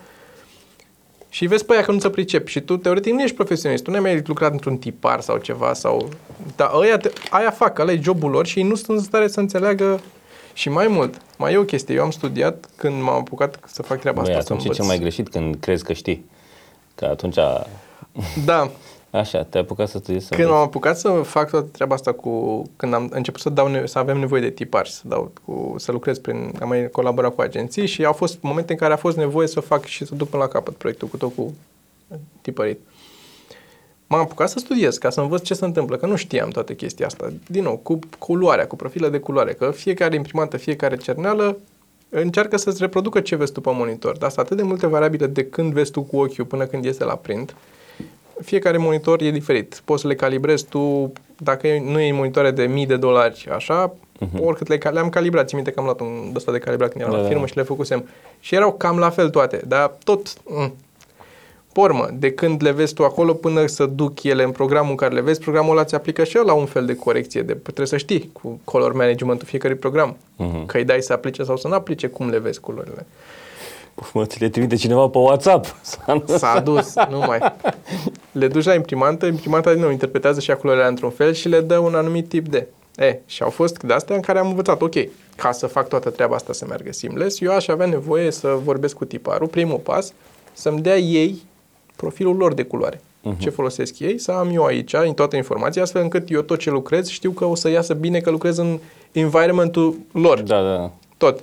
[1.28, 3.90] Și vezi pe aia că nu se pricep și tu teoretic nu ești profesionist, tu
[3.90, 6.08] nu ai mai lucrat într-un tipar sau ceva sau...
[6.56, 9.28] Dar ăia te, aia fac, ăla e jobul lor și ei nu sunt în stare
[9.28, 10.00] să înțeleagă.
[10.52, 13.98] Și mai mult, mai e o chestie, eu am studiat când m-am apucat să fac
[14.00, 14.76] treaba Băi, asta, să atunci e învăț.
[14.76, 16.24] cel mai greșit când crezi că știi.
[16.94, 17.36] Că atunci,
[18.44, 18.70] Da,
[19.10, 20.58] așa, te-ai apucat să studiezi să Când înveți.
[20.58, 22.62] m-am apucat să fac toată treaba asta cu...
[22.76, 25.92] Când am început să, dau ne- să avem nevoie de tipari, să, dau, cu, să
[25.92, 26.52] lucrez prin...
[26.60, 29.60] Am mai colaborat cu agenții și au fost momente în care a fost nevoie să
[29.60, 31.54] fac și să duc până la capăt proiectul cu tot cu
[32.40, 32.80] tipărit.
[34.06, 37.06] M-am apucat să studiez ca să învăț ce se întâmplă, că nu știam toată chestia
[37.06, 37.32] asta.
[37.46, 41.56] Din nou, cu culoarea, cu profile de culoare, că fiecare imprimantă, fiecare cerneală
[42.08, 44.16] încearcă să-ți reproducă ce vezi tu pe monitor.
[44.16, 47.04] Dar sunt atât de multe variabile de când vezi tu cu ochiul până când iese
[47.04, 47.56] la print,
[48.42, 49.82] fiecare monitor e diferit.
[49.84, 53.92] Poți să le calibrezi tu, dacă e- nu e monitoare de mii de dolari, așa,
[53.92, 54.40] uh-huh.
[54.40, 55.46] oricât le, le-am calibrat.
[55.48, 57.30] Țin minte că am luat un ăsta de calibrat când eram Da, la da.
[57.32, 58.08] firmă și le făcusem.
[58.40, 60.32] Și erau cam la fel toate, dar tot...
[60.44, 60.74] Mm.
[61.72, 65.14] Pormă, de când le vezi tu acolo până să duc ele în programul în care
[65.14, 67.42] le vezi, programul ăla ți aplică și la un fel de corecție.
[67.42, 70.16] De, trebuie să știi cu color managementul fiecărui program.
[70.36, 70.66] Mhm.
[70.66, 73.06] Că îi dai să aplice sau să nu aplice, cum le vezi culorile.
[74.12, 75.76] Mă, ți le trimite cineva pe WhatsApp.
[76.38, 77.38] S-a dus, nu mai.
[78.32, 81.60] Le duci la imprimantă, imprimanta din nou interpretează și ea culorile într-un fel și le
[81.60, 82.66] dă un anumit tip de.
[82.96, 84.94] E, și au fost de astea în care am învățat, ok,
[85.36, 88.96] ca să fac toată treaba asta să meargă seamless, eu aș avea nevoie să vorbesc
[88.96, 90.12] cu tiparul, primul pas,
[90.52, 91.42] să-mi dea ei
[91.96, 92.96] profilul lor de culoare.
[92.96, 93.38] Uh-huh.
[93.38, 96.70] Ce folosesc ei, să am eu aici în toată informația, astfel încât eu tot ce
[96.70, 98.78] lucrez știu că o să iasă bine că lucrez în
[99.12, 100.90] environmentul lor Da, da.
[101.16, 101.42] tot.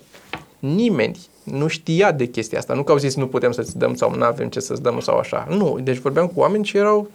[0.59, 1.17] Nimeni
[1.51, 2.73] nu știa de chestia asta.
[2.73, 5.17] Nu că au zis nu putem să-ți dăm sau nu avem ce să-ți dăm sau
[5.17, 5.47] așa.
[5.49, 7.09] Nu, deci vorbeam cu oameni și erau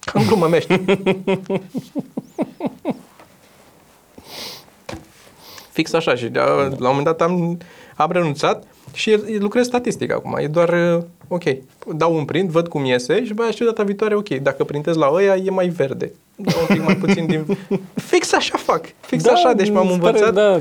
[0.00, 0.80] cam glumămești.
[5.70, 7.58] Fix așa și de, la un moment dat am,
[7.96, 10.36] am renunțat și lucrez statistic acum.
[10.40, 11.42] E doar, uh, ok,
[11.94, 14.96] dau un print, văd cum iese și după aia știu data viitoare, ok, dacă printez
[14.96, 16.12] la ăia e mai verde.
[16.36, 17.58] Dau un pic mai puțin din...
[18.10, 18.84] Fix așa fac.
[19.00, 20.34] Fix da, așa, deci m-am mi se pare, învățat.
[20.34, 20.60] Da.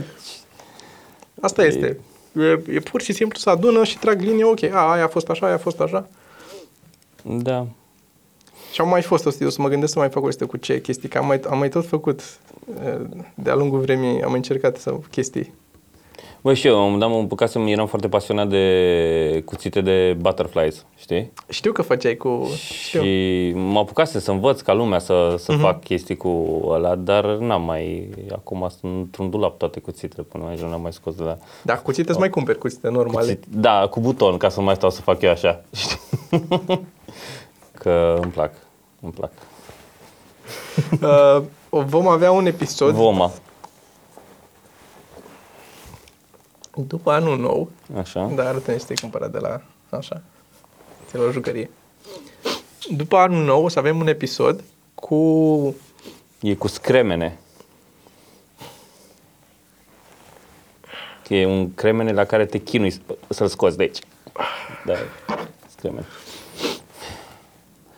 [1.41, 1.99] Asta este.
[2.35, 5.29] E, e pur și simplu să adună și trag linie, ok, a, aia a fost
[5.29, 6.07] așa, aia a fost așa.
[7.23, 7.67] da.
[8.71, 10.57] Și am mai fost o eu să mă gândesc să mai fac o listă cu
[10.57, 12.21] ce chestii, că am mai, am mai tot făcut
[12.85, 12.97] e,
[13.33, 15.53] de-a lungul vremii, am încercat să chestii.
[16.47, 20.17] Băi, și eu, la un moment dat mă împăcasem, eram foarte pasionat de cuțite de
[20.19, 21.31] butterflies, știi?
[21.49, 22.47] Știu că făceai cu...
[22.83, 23.01] Știu.
[23.03, 25.59] Și mă apucase să învăț ca lumea să, să Mhm.
[25.59, 25.63] uh-huh.
[25.63, 30.59] fac chestii cu ăla, dar n-am mai, acum sunt într-un dulap toate cuțitele până aici,
[30.59, 31.37] nu am mai scos de la...
[31.63, 33.33] Dar cuțite îți mai cumperi cuțite normale.
[33.33, 35.99] Cuțit, da, cu buton, ca să nu mai stau să fac eu așa, știi?
[37.81, 38.51] Că îmi plac,
[39.01, 39.31] îmi plac.
[41.01, 43.31] Uh, o- vom avea un episod Voma,
[46.81, 47.69] după anul nou,
[47.99, 48.31] așa.
[48.35, 49.61] dar arată niște cumpărat de la...
[49.89, 50.21] Așa.
[51.11, 51.69] De la o jucărie.
[52.89, 54.63] După anul nou o să avem un episod
[54.95, 55.75] cu
[56.41, 57.39] E cu scremene.
[61.27, 62.99] Că E un cremene la care te chinui să-
[63.29, 63.99] să-l scoți de aici.
[64.85, 64.93] Da,
[65.75, 66.05] scremene.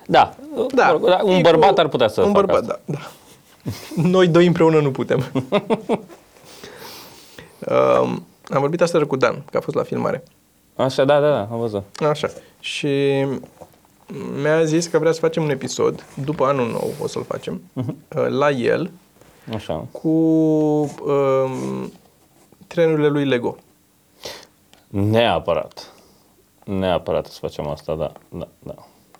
[0.05, 0.35] Da,
[0.73, 2.79] Da, mă rog, da, un e bărbat cu- ar putea să Un facă bărbat, asta.
[2.85, 4.01] da, da.
[4.09, 5.25] Noi doi împreună nu putem.
[8.01, 10.23] um, am vorbit asta cu Dan, că a fost la filmare.
[10.75, 11.83] Așa, da, da, da, am văzut.
[12.09, 12.27] Așa.
[12.59, 13.25] Și
[14.41, 17.95] mi-a zis că vrea să facem un episod, după anul nou o să-l facem, Mhm.
[18.15, 18.91] uh, la el,
[19.55, 19.85] Așa.
[19.91, 21.91] cu um,
[22.67, 23.57] trenurile lui Lego.
[24.87, 25.93] Neapărat.
[26.63, 28.73] Neapărat să facem asta, da, da, da.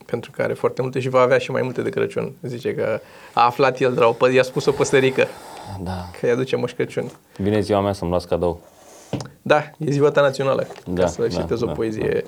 [0.05, 2.33] Pentru că are foarte multe și va avea și mai multe de Crăciun.
[2.41, 2.99] Zice că
[3.33, 5.27] a aflat el de la o pă- i-a spus o păsărică
[5.83, 6.09] Da.
[6.19, 7.11] că îi aduce Moș Crăciun.
[7.37, 8.61] Vine ziua mea să-mi luați cadou.
[9.41, 10.67] Da, e ziua ta națională.
[10.85, 12.23] Da, ca să da, citez o da, poezie.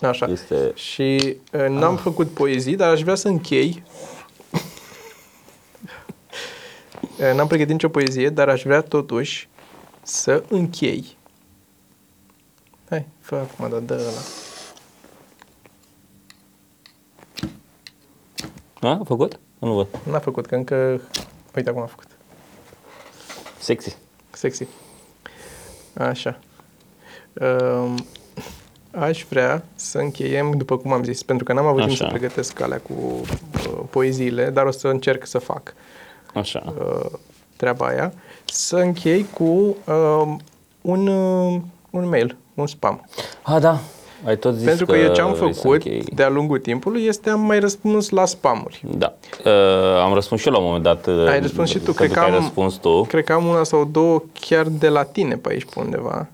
[0.00, 0.26] Așa.
[0.26, 3.82] Este- Și uh, n-am făcut poezii, dar aș vrea să închei.
[7.18, 9.48] Uh, n-am pregătit nicio poezie, dar aș vrea totuși
[10.02, 11.16] să închei.
[12.88, 14.20] Hai, fă acum, da, dă ăla.
[18.80, 19.38] A, a făcut?
[19.58, 19.86] Nu văd.
[20.10, 21.00] N-a făcut, că încă...
[21.56, 22.06] Uite, acum a făcut.
[23.58, 23.96] Sexy.
[24.30, 24.66] Sexy.
[25.98, 26.38] Așa.
[27.32, 28.06] Um,
[28.90, 32.04] aș vrea să încheiem, după cum am zis, pentru că n-am avut timp Așa.
[32.04, 35.74] să pregătesc calea cu uh, poeziile, dar o să încerc să fac
[36.34, 36.74] Așa.
[36.78, 37.10] uh,
[37.56, 38.12] treaba aia,
[38.44, 40.34] să închei cu uh,
[40.80, 43.08] un, uh, un mail, un spam.
[43.42, 43.80] A, da.
[44.26, 46.04] Ai tot zis pentru că, eu ce am vrei să făcut închei.
[46.14, 48.82] de-a lungul timpului este am mai răspuns la spamuri.
[48.96, 49.14] Da.
[49.44, 49.52] Uh,
[50.02, 51.06] am răspuns și eu la un moment dat.
[51.06, 53.02] uh, Ai răspuns și tu, pentru cred că ai am- răspuns tu.
[53.02, 56.26] Cred că am una sau două chiar de la tine pe aici, pe undeva.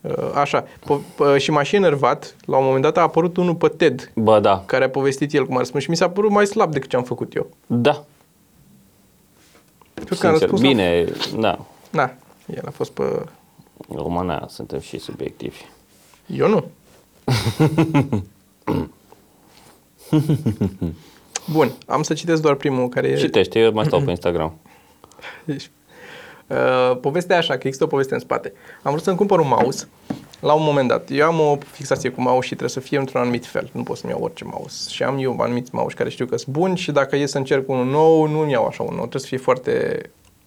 [0.00, 0.62] Uh, Așa.
[0.64, 2.36] Po- p- și m-a și enervat.
[2.44, 4.62] La un moment dat a apărut unul pe TED, Bă, da.
[4.66, 6.96] care a povestit el cum a răspuns și mi s-a părut mai slab decât ce
[6.96, 7.46] am făcut eu.
[7.66, 8.04] Da.
[9.94, 11.04] Pentru că am Sincer, răspuns la- bine,
[11.38, 11.58] da.
[11.90, 12.14] Da,
[12.54, 13.02] el a fost pe...
[13.94, 15.64] Româna, suntem și subiectivi.
[16.26, 16.64] Eu nu.
[21.52, 23.16] Bun, am să citesc doar primul care e...
[23.16, 24.58] Citește, eu mai stau pe Instagram.
[25.44, 25.70] Deci,
[26.46, 28.52] uh, povestea e așa, că există o poveste în spate.
[28.82, 29.88] Am vrut să-mi cumpăr un mouse
[30.40, 31.10] la un moment dat.
[31.10, 33.70] Eu am o fixație cu mouse și trebuie să fie într-un anumit fel.
[33.72, 34.90] Nu pot să-mi iau orice mouse.
[34.90, 37.68] Și am eu anumiți mouse care știu că sunt buni și dacă e să încerc
[37.68, 39.06] unul nou, nu-mi iau așa unul nou.
[39.06, 40.00] Trebuie să fie foarte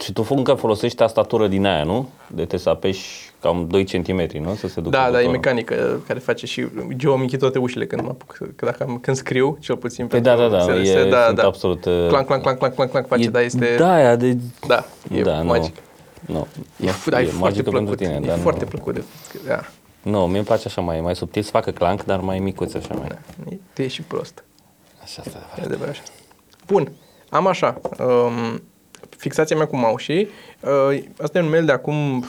[0.04, 2.10] Și tu încă folosești tastatură din aia, nu?
[2.28, 4.56] De trebuie să apeși cam 2 cm, nu?
[4.56, 5.32] Să se ducă Da, da, e butonul.
[5.32, 6.60] mecanică care face și
[7.00, 10.08] eu îmi închid toate ușile când mă apuc, că dacă am, când scriu, cel puțin
[10.08, 12.92] Păi pentru da, da, da, SLS, e- sunt absolut, uh, Clank, clank, clank, clank, clank,
[12.92, 13.76] clank face, E- da, este...
[13.78, 14.38] Da, aia de...
[14.68, 15.76] Da, e da, magic.
[16.26, 16.48] Nu, nu,
[16.80, 18.70] E, nu, f- da, e, foarte magică plăcut, pentru tine, e dar foarte nu.
[18.70, 18.94] plăcut.
[18.94, 19.04] De,
[19.48, 19.60] da,
[20.02, 22.94] Nu, mie îmi place așa mai, mai subtil, să facă clank, dar mai micuț așa
[22.94, 23.08] mai.
[23.08, 23.16] da,
[23.52, 24.44] e- tu ești și prost.
[25.04, 25.40] Așa asta.
[25.60, 26.02] E adevărat așa.
[26.68, 26.92] Bun,
[27.30, 28.62] am așa, um,
[29.18, 30.28] fixația mea cu mouse
[30.60, 32.26] uh, asta e un mail de acum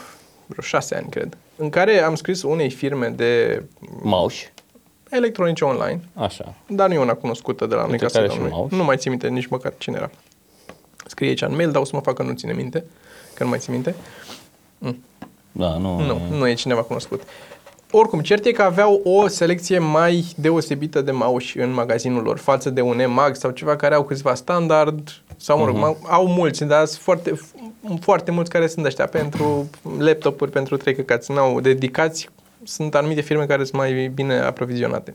[0.46, 3.62] vreo șase ani, cred, în care am scris unei firme de
[4.02, 4.52] Mouse,
[5.10, 6.54] electronice online, așa.
[6.66, 8.54] dar nu e una cunoscută de la noi, Între ca să care dau și nume.
[8.56, 8.76] mouse?
[8.76, 10.10] Nu mai țin minte nici măcar cine era.
[11.06, 12.84] Scrie aici în mail, dar o să mă facă nu ține minte,
[13.34, 13.94] că nu mai țin minte.
[15.52, 16.00] Da, nu.
[16.00, 17.22] Nu, nu e cineva cunoscut.
[17.90, 22.70] Oricum, cert e că aveau o selecție mai deosebită de mouse în magazinul lor față
[22.70, 25.96] de un EMAG sau ceva care au câțiva standard sau, mă rog, Mhm.
[25.96, 26.08] uh-huh.
[26.10, 27.32] au mulți, dar sunt foarte,
[28.00, 31.32] foarte mulți care sunt ăștia pentru laptopuri, pentru trei căcați.
[31.32, 32.28] N-au dedicați,
[32.64, 35.14] sunt anumite firme care sunt mai bine aprovizionate.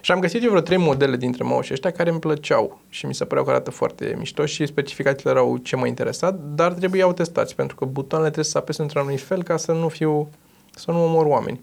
[0.00, 3.14] Și am găsit eu vreo trei modele dintre mouse ăștia care îmi plăceau și mi
[3.14, 7.54] se păreau că arată foarte mișto și specificațiile erau ce mă interesa, dar trebuiau testați
[7.54, 10.28] pentru că butoanele trebuie să apese într-un anumit fel ca să nu fiu,
[10.74, 11.60] să nu omor oameni.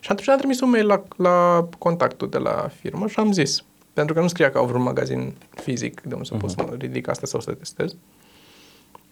[0.00, 3.64] Și atunci am trimis un mail la, la contactul de la firmă și am zis,
[3.98, 6.38] pentru că nu scria că au vreun magazin fizic de unde să uh-huh.
[6.38, 7.94] pot să mă ridic asta sau să testez.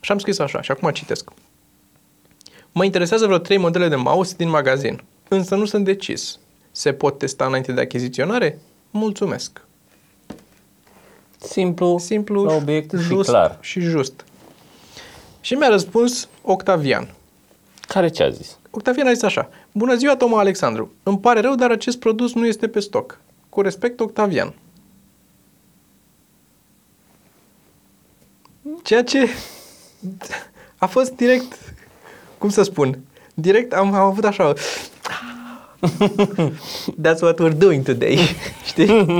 [0.00, 1.30] Și am scris așa, și acum citesc.
[2.72, 6.38] Mă interesează vreo trei modele de mouse din magazin, însă nu sunt decis.
[6.70, 8.58] Se pot testa înainte de achiziționare?
[8.90, 9.60] Mulțumesc.
[11.36, 13.58] Simplu, Simplu, la obiect just și clar.
[13.60, 14.24] și just.
[15.40, 17.14] Și mi-a răspuns Octavian.
[17.80, 18.58] Care ce a zis?
[18.70, 19.48] Octavian a zis așa.
[19.72, 20.92] Bună ziua, Toma Alexandru.
[21.02, 23.20] Îmi pare rău, dar acest produs nu este pe stoc.
[23.48, 24.54] Cu respect, Octavian.
[28.86, 29.28] Ceea ce
[30.76, 31.74] a fost direct,
[32.38, 32.98] cum să spun,
[33.34, 34.52] direct am, am avut așa,
[37.04, 38.18] that's what we're doing today,
[38.68, 39.14] știi?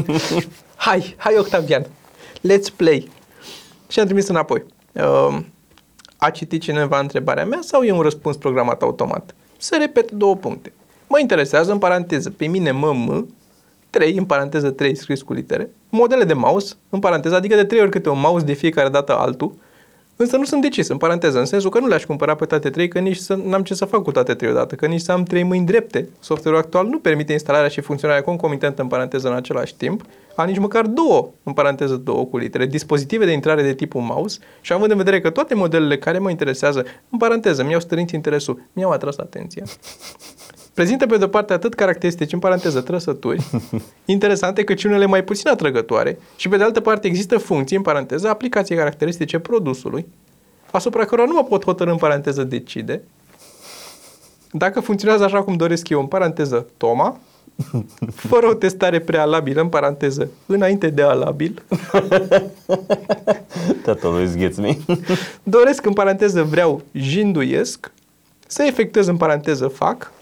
[0.76, 1.86] Hai, hai Octavian,
[2.38, 3.10] let's play.
[3.88, 4.64] Și am trimis înapoi.
[4.92, 5.38] Uh,
[6.16, 9.34] a citit cineva întrebarea mea sau e un răspuns programat automat?
[9.58, 10.72] Să repet două puncte.
[11.06, 13.34] Mă interesează, în paranteză, pe mine MM,
[13.96, 17.80] 3, în paranteză 3 scris cu litere, modele de mouse, în paranteză, adică de 3
[17.80, 19.54] ori câte un mouse de fiecare dată altul,
[20.16, 22.88] însă nu sunt decis, în paranteză, în sensul că nu le-aș cumpăra pe toate trei,
[22.88, 25.22] că nici să, n-am ce să fac cu toate trei odată, că nici să am
[25.22, 26.08] trei mâini drepte.
[26.20, 30.02] Software-ul actual nu permite instalarea și funcționarea concomitentă în paranteză în același timp,
[30.34, 34.38] a nici măcar două, în paranteză două cu litere, dispozitive de intrare de tipul mouse
[34.60, 38.62] și având în vedere că toate modelele care mă interesează, în paranteză, mi-au stărinit interesul,
[38.72, 39.64] mi-au atras atenția.
[40.76, 43.46] Prezintă pe de-o parte atât caracteristici, în paranteză, trăsături,
[44.04, 47.82] interesante, cât și unele mai puțin atrăgătoare, și pe de altă parte există funcții, în
[47.82, 50.06] paranteză, aplicații caracteristice produsului,
[50.70, 53.02] asupra cărora nu mă pot hotărâ, în paranteză, decide,
[54.52, 57.20] dacă funcționează așa cum doresc eu, în paranteză, Toma,
[58.14, 61.62] fără o testare prealabilă, în paranteză, înainte de alabil,
[63.82, 64.76] That always gets me.
[65.42, 67.92] doresc, în paranteză, vreau, jinduiesc,
[68.46, 70.14] să efectuez, în paranteză, fac,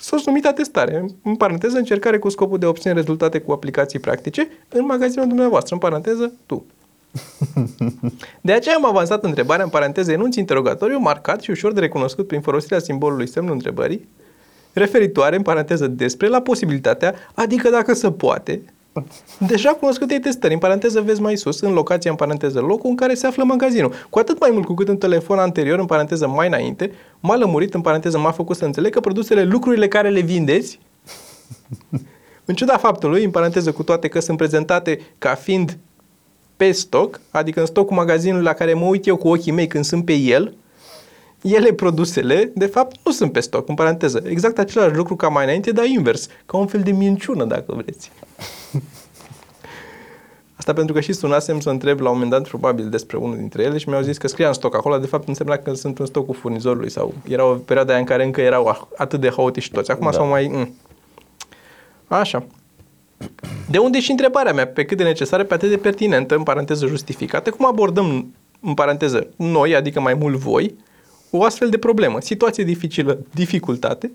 [0.00, 4.48] sos numită testare, în paranteză, încercare cu scopul de a obține rezultate cu aplicații practice
[4.68, 6.64] în magazinul dumneavoastră, în paranteză, tu.
[8.40, 12.40] De aceea am avansat întrebarea în paranteză enunț interogatoriu marcat și ușor de recunoscut prin
[12.40, 14.08] folosirea simbolului semnul întrebării,
[14.72, 18.62] referitoare în paranteză despre la posibilitatea, adică dacă se poate,
[19.38, 23.14] deja cunoscutei testări, în paranteză vezi mai sus, în locația în paranteză locul în care
[23.14, 23.94] se află magazinul.
[24.10, 27.74] Cu atât mai mult cu cât în telefon anterior, în paranteză mai înainte, m-a lămurit,
[27.74, 30.78] în paranteză m-a făcut să înțeleg că produsele, lucrurile care le vindeți,
[32.44, 35.78] în ciuda faptului, în paranteză cu toate că sunt prezentate ca fiind
[36.56, 39.84] pe stoc, adică în stocul magazinului la care mă uit eu cu ochii mei când
[39.84, 40.54] sunt pe el,
[41.42, 44.22] ele, produsele, de fapt, nu sunt pe stoc, în paranteză.
[44.26, 46.26] Exact același lucru ca mai înainte, dar invers.
[46.46, 48.10] Ca un fel de minciună, dacă vreți.
[50.58, 53.62] Asta pentru că și sunasem să întreb la un moment dat probabil despre unul dintre
[53.62, 56.06] ele și mi-au zis că scria în stoc acolo, de fapt însemna că sunt în
[56.06, 59.90] stocul furnizorului sau era o perioadă aia în care încă erau atât de haotici toți.
[59.90, 60.10] Acum Da.
[60.10, 60.16] da.
[60.16, 60.46] sau mai...
[60.52, 60.74] Mm.
[62.08, 62.46] Așa.
[63.70, 66.86] De unde și întrebarea mea, pe cât de necesară, pe atât de pertinentă, în paranteză
[66.86, 70.74] justificată, cum abordăm, în paranteză, noi, adică mai mult voi,
[71.30, 74.12] o astfel de problemă, situație dificilă, dificultate,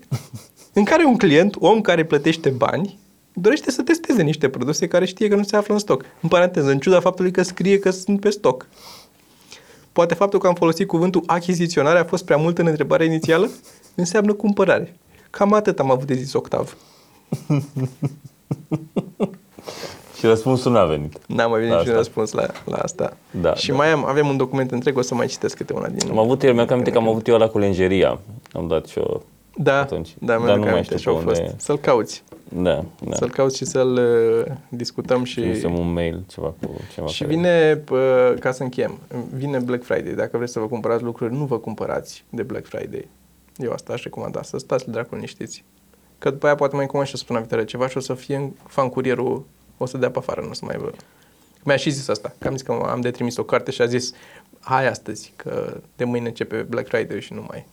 [0.72, 2.98] în care un client, om care plătește bani,
[3.34, 6.04] dorește să testeze niște produse care știe că nu se află în stoc.
[6.20, 8.66] În paranteză, în ciuda faptului că scrie că sunt pe stoc.
[9.92, 13.50] Poate faptul că am folosit cuvântul achiziționare a fost prea mult în întrebarea inițială?
[13.94, 14.96] Înseamnă cumpărare.
[15.30, 16.76] Cam atât am avut de zis Octav.
[17.46, 17.62] Și
[20.18, 21.18] Și răspunsul n-a venit.
[21.26, 21.96] N-am mai venit La niciun asta.
[21.96, 23.16] răspuns la, la asta.
[23.30, 23.74] Da, și da.
[23.74, 26.10] mai am, avem un document întreg, o să mai citesc câte una din...
[26.10, 28.18] Am avut el, mi-am aminte că am avut eu la cu lenjeria.
[28.52, 29.22] Am dat și eu.
[29.56, 30.14] Da, atunci.
[30.18, 31.52] da, Dar mi-aduc nu mai aminte știu și au pe unde fost.
[31.52, 31.54] e.
[31.58, 32.22] Să-l cauți.
[32.48, 33.14] Da, da.
[33.16, 33.92] Să-l cauți și să-l
[34.48, 35.40] uh, discutăm și...
[35.40, 38.98] Trimisem un mail, ceva cu ceva Și care- vine, pă, ca să încheiem,
[39.34, 40.12] vine Black Friday.
[40.12, 43.08] Dacă vreți să vă cumpărați lucruri, nu vă cumpărați de Black Friday.
[43.56, 45.64] Eu asta aș recomanda, să stați dracul liniștiți.
[46.18, 48.50] Că după aia poate mai comand și săptămâna viitoare ceva și o să fie în
[48.66, 49.44] fan curierul,
[49.78, 50.90] o să dea pe afară, nu o să mai vă...
[51.64, 53.86] Mi-a și zis asta, că am zis că am de trimis o carte și a
[53.86, 54.12] zis
[54.60, 57.66] hai astăzi, că de mâine începe Black Friday și nu mai...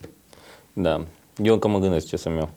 [0.74, 1.06] Da.
[1.38, 2.50] Eu încă mă gândesc ce să-mi iau.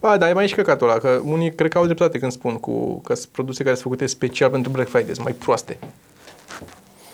[0.00, 2.56] Ba, dar e mai și căcatul ăla, că unii cred că au dreptate când spun
[2.56, 5.78] cu, că sunt produse care sunt făcute special pentru Black Friday, sunt mai proaste.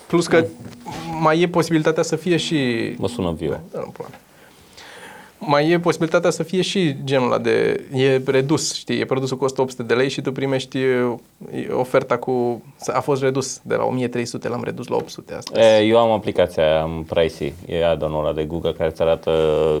[0.07, 0.45] Plus că
[1.19, 2.93] mai e posibilitatea să fie și...
[2.97, 3.49] Mă sună viu.
[3.71, 4.19] Da, nu pula mea.
[5.41, 7.85] Mai e posibilitatea să fie și genul ăla de...
[7.93, 8.99] E redus, știi?
[8.99, 11.17] E produsul costă 800 de lei și tu primești e,
[11.71, 12.61] oferta cu...
[12.93, 15.59] A fost redus de la 1300, l-am redus la 800 astăzi.
[15.67, 19.31] E, eu am aplicația aia, am Pricey, e add-on ăla de Google care îți arată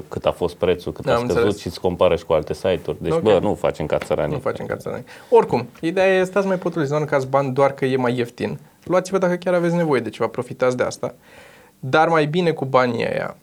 [0.07, 1.59] cât a fost prețul, cât Da, a am scăzut înțeles.
[1.61, 2.97] și îți compară și cu alte site-uri.
[3.01, 3.21] Deci, Ok.
[3.21, 4.33] bă, nu facem ca țăranii.
[4.33, 5.03] Nu facem ca țărani.
[5.29, 8.59] Oricum, ideea e, stați mai pe utilizat, nu cați bani doar că e mai ieftin.
[8.83, 11.15] Luați-vă dacă chiar aveți nevoie de ceva, profitați de asta.
[11.79, 13.35] Dar mai bine cu banii aia.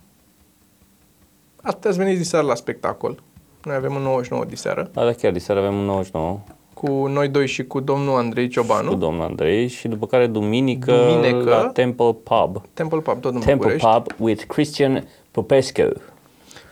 [1.67, 3.23] Ați putea să veniți diseară la spectacol.
[3.65, 4.91] Noi avem un 99 diseară.
[4.93, 6.39] Da, da, chiar diseară avem un 99
[6.75, 8.89] Cu noi doi și cu domnul Andrei Ciobanu.
[8.89, 11.51] cu domnul Andrei și după care duminică, Duminică.
[11.51, 12.63] la Temple Pub.
[12.75, 13.87] Temple Pub, tot în Temple București.
[13.87, 15.83] Pub with Christian Popescu.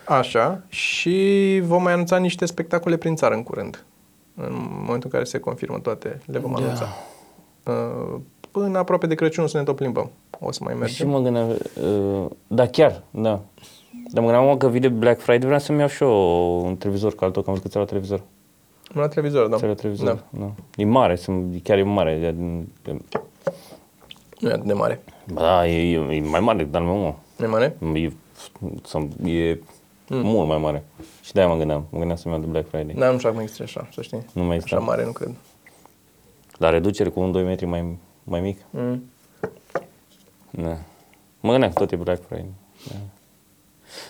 [0.07, 0.61] Așa.
[0.69, 3.85] Și vom mai anunța niște spectacole prin țară în curând.
[4.37, 6.89] În momentul în care se confirmă toate, le vom anunța.
[7.65, 8.21] Uh,
[8.51, 10.11] Până aproape de Crăciun o să ne tot plimbăm.
[10.41, 11.09] O să mai Și mergem.
[11.09, 13.41] mă gândeam, uh, da, chiar, da.
[14.11, 17.15] Dar mă gândeam mă, că vine Black Friday, vreau să-mi iau și eu un televizor
[17.15, 18.23] ca al tău, că am văzut că ți la televizor.
[18.95, 19.57] Nu la televizor, da.
[19.57, 20.39] Ți la televizor, Da.
[20.39, 20.51] da.
[20.77, 22.11] E mare, sunt, chiar e mare.
[22.11, 22.97] E, e-
[24.41, 25.03] Nu e atât de mare.
[25.33, 27.15] Ba da, e, e, e mai mare, dar nu mă.
[27.37, 27.77] Nu e mare?
[27.95, 28.11] E,
[28.85, 29.59] sunt- e
[30.09, 30.85] mult mai mare.
[31.23, 32.95] Și de-aia mă gândeam, mă gândeam să-mi iau de Black Friday.
[32.99, 34.19] Da, nu știu dacă mai există așa, să știi.
[34.33, 34.77] Nu mai există.
[34.77, 35.35] Așa mare, nu cred.
[36.59, 38.59] La reducere cu un 2 metri mai, mai mic.
[38.71, 39.03] Mm.
[40.51, 40.77] Da.
[41.41, 42.51] Mă gândeam că tot e Black Friday.
[42.89, 42.95] Da.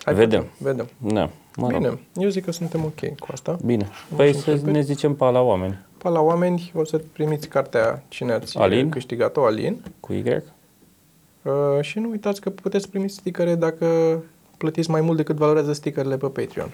[0.04, 0.46] Hai, Vedem.
[0.58, 0.88] Vedem.
[0.98, 1.78] Da, mă rog.
[1.78, 3.58] Bine, eu zic că suntem ok cu asta.
[3.64, 3.88] Bine.
[4.16, 5.78] Păi să ne zicem pa la oameni.
[5.98, 8.88] Pa la oameni, o să primiți cartea cine ați Alin?
[8.90, 9.84] câștigat-o, Alin.
[10.00, 10.22] Cu Y?
[11.42, 14.18] Uh, și nu uitați că puteți primi sticăre dacă
[14.56, 16.70] plătiți mai mult decât valorează sticările pe Patreon.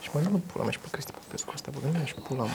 [0.00, 2.52] Și mai nu pula mea și pe Cristi Popescu ăsta, bă, gândeam și pula mea.